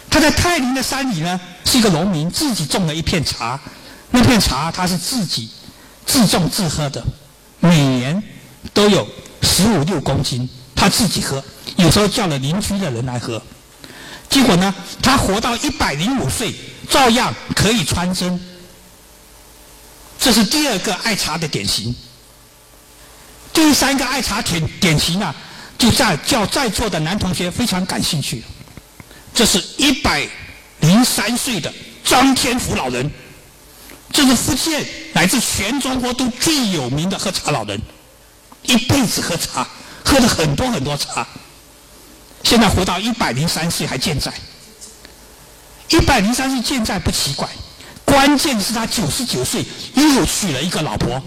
[0.09, 3.57] 她在泰林的山里呢，是一个农民，自己种了一片茶。
[4.11, 5.49] 那片茶她是自己
[6.05, 7.01] 自种自喝的，
[7.59, 8.21] 每年
[8.73, 9.07] 都有
[9.41, 11.41] 十五六公斤，她自己喝，
[11.77, 13.41] 有时候叫了邻居的人来喝。
[14.35, 16.53] 结果呢，他活到一百零五岁，
[16.89, 18.37] 照样可以穿针。
[20.19, 21.95] 这是第二个爱茶的典型。
[23.53, 25.33] 第三个爱茶典典型呢，
[25.77, 28.43] 就在叫在座的男同学非常感兴趣。
[29.33, 30.27] 这是一百
[30.81, 31.73] 零三岁的
[32.03, 33.09] 张天福老人，
[34.11, 37.81] 这是福建乃至全中国都最有名的喝茶老人，
[38.63, 39.65] 一辈子喝茶，
[40.03, 41.25] 喝了很多很多茶，
[42.45, 44.31] 现在活到一百零三岁还健在。
[45.89, 47.49] 一百零三岁健在不奇怪，
[48.05, 49.65] 关键是他九十九岁
[49.95, 51.21] 又娶了一个老婆，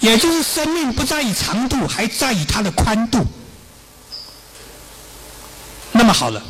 [0.00, 3.24] 也就是生命不在于长度，还在于它的宽度。
[5.92, 6.42] 那么好了，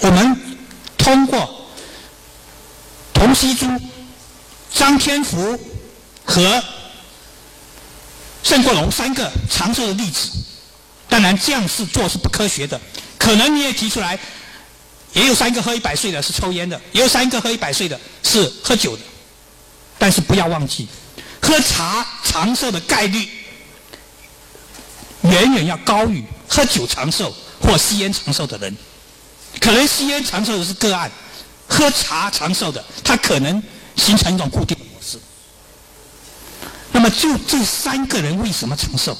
[0.00, 0.58] 我们
[0.98, 1.66] 通过
[3.12, 3.66] 童希珠、
[4.72, 5.58] 张天福
[6.24, 6.62] 和
[8.42, 10.28] 盛国龙三个长寿的例子，
[11.08, 12.80] 当然这样是做是不科学的。
[13.18, 14.18] 可能你也提出来，
[15.12, 19.02] 也有三个喝一百岁的是抽烟的，也有三个喝一百岁的是喝酒的。
[19.98, 20.86] 但是不要忘记，
[21.40, 23.28] 喝茶长寿的概率
[25.22, 27.34] 远远要高于喝酒长寿。
[27.58, 28.76] 或吸烟长寿的人，
[29.58, 31.10] 可能吸烟长寿的是个案，
[31.66, 33.60] 喝茶长寿的，他可能
[33.96, 35.18] 形成一种固定模式。
[36.92, 39.16] 那么就这三个人为什么长寿？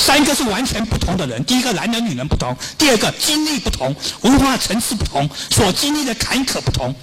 [0.00, 6.94] 三个是完全不同的人，第一个男人女人不同，第二个经历不同，文化层次不同，所经历的坎坷不同。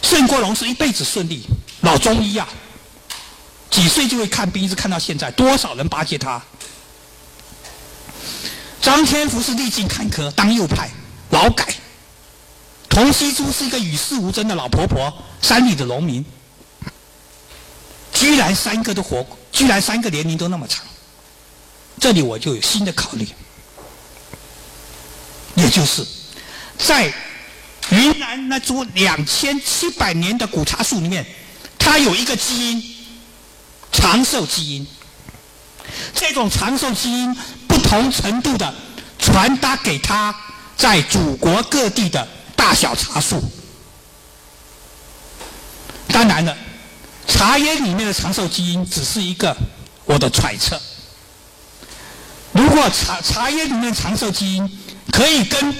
[0.00, 1.44] 盛国龙是一辈子顺利，
[1.80, 2.48] 老中医啊，
[3.68, 6.40] 几岁就会看病，一直看到现在，多少人巴结他。
[8.80, 10.88] 张天福是历尽坎坷，当右派，
[11.30, 11.64] 劳改；
[12.88, 15.12] 童希珠是一个与世无争的老婆婆，
[15.42, 16.24] 山里的农民。
[18.12, 20.84] 居然三个都活居然三个年龄都那么长，
[22.00, 23.26] 这里我就有新的考虑，
[25.54, 26.06] 也就是
[26.76, 27.12] 在
[27.90, 31.24] 云南那株两千七百年的古茶树里面，
[31.78, 32.96] 它有一个基因，
[33.92, 34.86] 长寿基因。
[36.14, 37.34] 这种长寿基因
[37.68, 38.74] 不同程度的
[39.18, 40.34] 传达给他
[40.76, 42.26] 在祖国各地的
[42.56, 43.42] 大小茶树。
[46.08, 46.56] 当然了，
[47.28, 49.56] 茶叶里面的长寿基因只是一个
[50.04, 50.80] 我的揣测。
[52.54, 54.80] 如果茶茶叶里面长寿基因
[55.12, 55.74] 可以跟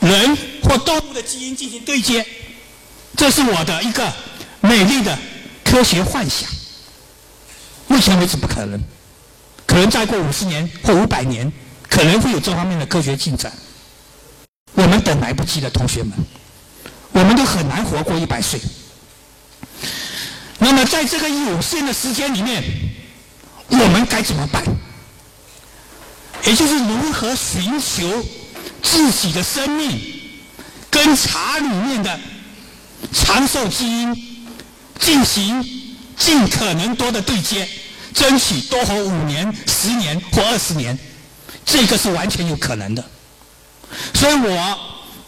[0.00, 2.26] 人或动物的基因进行对接，
[3.14, 4.10] 这是我的一个
[4.62, 5.16] 美丽的
[5.62, 6.48] 科学幻想。
[7.88, 8.80] 目前为止不可能，
[9.66, 11.52] 可能再过五十年或五百年，
[11.88, 13.52] 可能会有这方面的科学进展。
[14.72, 16.12] 我们等来不及了，同学们，
[17.12, 18.58] 我们都很难活过一百岁。
[20.58, 22.62] 那么在这个有限的时间里面，
[23.68, 24.64] 我们该怎么办？
[26.46, 28.24] 也就是如何寻求
[28.82, 30.00] 自己的生命
[30.90, 32.18] 跟茶里面的
[33.12, 34.40] 长寿基因
[34.98, 35.64] 进行
[36.16, 37.68] 尽可能多的对接。
[38.14, 40.98] 争取多活五年、十年或二十年，
[41.64, 43.04] 这个是完全有可能的。
[44.12, 44.78] 所以我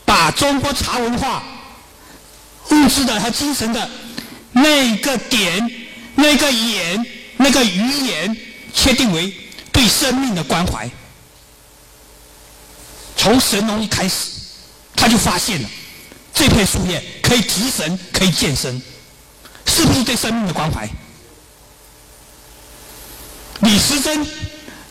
[0.05, 1.41] 把中国茶文化
[2.71, 3.89] 物质的和精神的
[4.53, 5.71] 那个点、
[6.17, 7.07] 那个眼、
[7.37, 8.37] 那个语言，
[8.75, 9.33] 确定为
[9.71, 10.91] 对生命的关怀。
[13.21, 14.31] 从神农一开始，
[14.97, 15.69] 他就发现了
[16.33, 18.81] 这片树叶可以提神、可以健身，
[19.67, 20.89] 是不是对生命的关怀？
[23.61, 24.27] 李时珍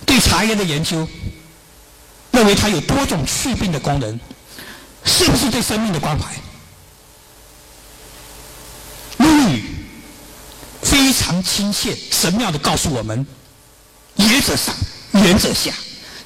[0.05, 1.07] 对茶叶的研究，
[2.29, 4.19] 认为它有多种祛病的功能，
[5.03, 6.31] 是不是对生命的关怀？
[9.17, 9.63] 陆羽
[10.83, 13.25] 非常亲切、神妙的告诉我们：
[14.17, 14.75] 野者上，
[15.13, 15.73] 远者下。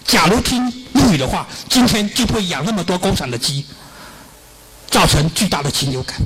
[0.06, 3.66] 假如听陆羽的话，今天就不会养那么多工厂的鸡，
[4.90, 6.18] 造成巨大的禽流感。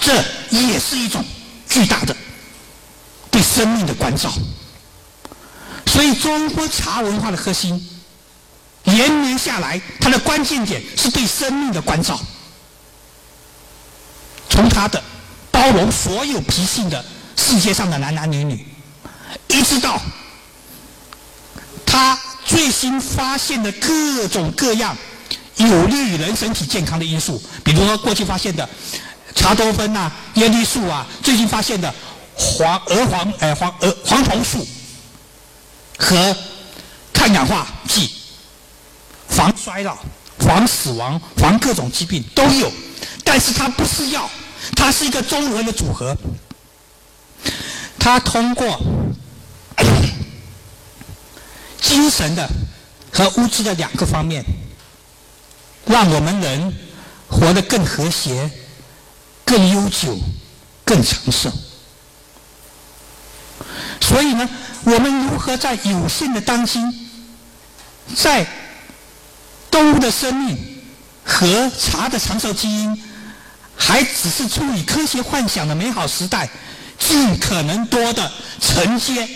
[0.00, 1.24] 这也是一种
[1.68, 2.14] 巨大的。
[3.30, 4.32] 对生命的关照，
[5.86, 7.84] 所以中国茶文化的核心，
[8.84, 12.16] 延绵下来，它的关键点是对生命的关照。
[14.48, 15.02] 从它的
[15.50, 17.04] 包容所有脾性的
[17.36, 18.64] 世界上的男男女女，
[19.48, 20.00] 一直到
[21.94, 24.96] 他最新发现的各种各样
[25.54, 28.68] 有利于人身体健康的因素，比如说过去发现的
[29.32, 31.94] 茶多酚啊、叶绿素啊，最近发现的。
[32.36, 34.66] 黄鹅黄哎黄鹅黄酮素
[35.96, 36.36] 和
[37.12, 38.10] 抗氧化剂，
[39.28, 39.96] 防衰老、
[40.40, 42.68] 防死亡、防各种疾病都有，
[43.22, 44.28] 但是它不是药，
[44.74, 46.16] 它是一个综合的组合。
[48.00, 48.80] 它通过
[51.84, 52.48] 精神的
[53.12, 54.42] 和物质的两个方面，
[55.84, 56.74] 让我们人
[57.28, 58.50] 活得更和谐、
[59.44, 60.18] 更悠久、
[60.82, 61.52] 更长寿。
[64.00, 64.48] 所以呢，
[64.84, 66.90] 我们如何在有限的当今，
[68.16, 68.46] 在
[69.70, 70.58] 动物的生命
[71.22, 73.02] 和茶的长寿基因
[73.76, 76.48] 还只是处于科学幻想的美好时代，
[76.98, 79.28] 尽可能多的承接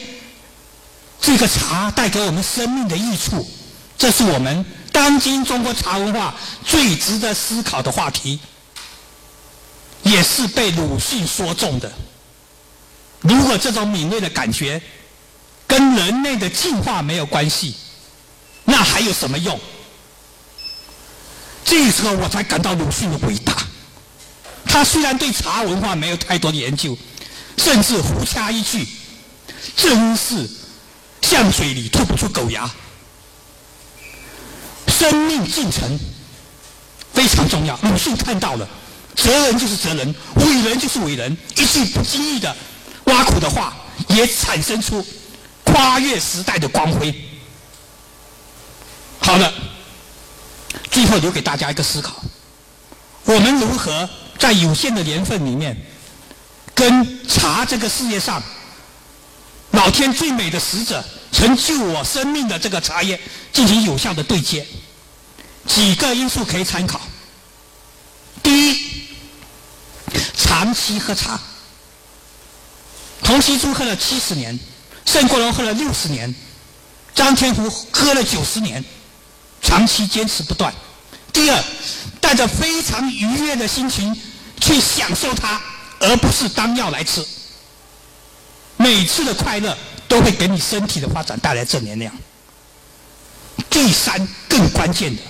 [1.21, 3.49] 这个茶带给我们生命的益处，
[3.97, 8.39] 这是我们当今中国茶文化最值得思考的话题，
[10.03, 11.93] 也是被鲁迅说中的。
[13.21, 14.81] 如果这种敏锐的感觉
[15.67, 17.75] 跟人类的进化没有关系，
[18.65, 19.59] 那还有什么用？
[21.65, 23.55] 这时候我才感到鲁迅的伟大。
[24.65, 26.97] 他虽然对茶文化没有太多的研究，
[27.57, 28.87] 甚至胡掐一句，
[29.77, 30.49] 真是
[31.29, 32.71] 向水里吐不出狗牙。
[34.87, 35.99] 生命进程
[37.13, 38.67] 非常重要，鲁迅看到了，
[39.15, 42.57] 哲人就是哲人，伟人就是伟人，一句不经意的。
[43.05, 43.77] 挖苦的话
[44.09, 45.07] 也产生出
[45.65, 47.15] 跨越时代的光辉。
[49.19, 49.53] 好了，
[50.91, 52.23] 最后留给大家一个思考：
[53.25, 54.09] 我们如何
[54.39, 55.77] 在有限的年份里面，
[56.75, 58.43] 跟茶这个世界上
[59.73, 61.05] 老天最美的使者、
[61.39, 63.19] 成就我生命的这个茶叶
[63.53, 64.67] 进行有效的对接？
[65.69, 67.01] 几个因素可以参考。
[68.43, 69.07] 第一，
[70.37, 71.39] 长期喝茶。
[73.23, 74.59] 童熙珠喝了七十年，
[75.07, 76.35] 盛国龙喝了六十年，
[77.15, 78.85] 张天福喝了九十年，
[79.63, 80.75] 长期坚持不断。
[81.33, 81.65] 第二，
[82.21, 84.13] 带着非常愉悦的心情
[84.61, 85.63] 去享受它，
[86.01, 87.25] 而不是当药来吃。
[88.77, 89.77] 每次的快乐
[90.09, 92.13] 都会给你身体的发展带来正能量。
[93.69, 95.23] 第三，更关键的，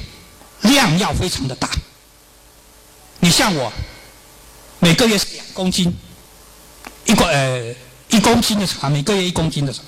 [0.63, 1.69] 量要非常的大。
[3.21, 3.73] 你像我，
[4.79, 5.93] 每个月是两公斤，
[7.05, 7.75] 一个呃
[8.11, 9.83] 一公斤的茶，每个月一公斤的茶，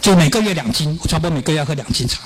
[0.00, 2.20] 就每个月两斤，我差不多每个月要喝两斤茶。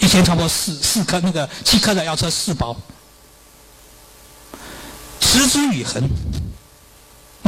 [0.00, 2.76] 一天差不多四四颗那个七颗的要吃四包，
[5.20, 6.02] 持之以恒。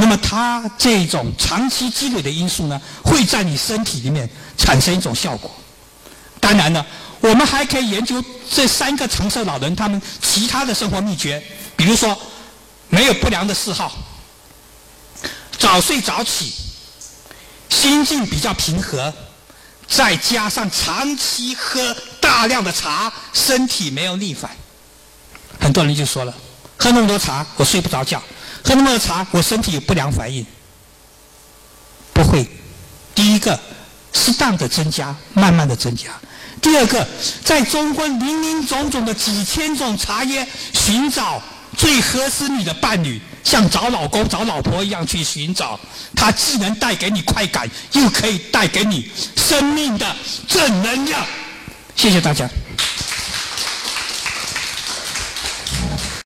[0.03, 5.49] 那么它这种长期积累的因素呢，会在你身体里面产生一种效果。
[6.41, 6.85] 当然了，
[7.21, 11.41] 我们还可以研究这三个长寿老人他们其他的生活秘诀，
[11.77, 12.19] 比如说
[12.89, 13.93] 没有不良的嗜好，
[15.57, 16.51] 早睡早起，
[17.69, 19.13] 心境比较平和。
[19.87, 24.51] 再加上长期喝大量的茶，身体没有逆反。
[25.61, 26.33] 很多人就说了，
[26.75, 28.19] 喝那么多茶，我睡不着觉；
[28.63, 30.45] 喝那么多茶，我身体有不良反应。
[32.13, 32.47] 不会，
[33.13, 33.59] 第一个，
[34.13, 36.11] 适当的增加，慢慢的增加；
[36.61, 37.05] 第二个，
[37.43, 41.41] 在中国林林总总的几千种茶叶，寻找
[41.77, 43.21] 最合适你的伴侣。
[43.43, 45.77] 像找老公、找老婆一样去寻找，
[46.15, 50.15] 它既能带给你快感，又可以带给你生命的
[50.47, 51.25] 正能量。
[51.93, 52.49] 谢谢大家。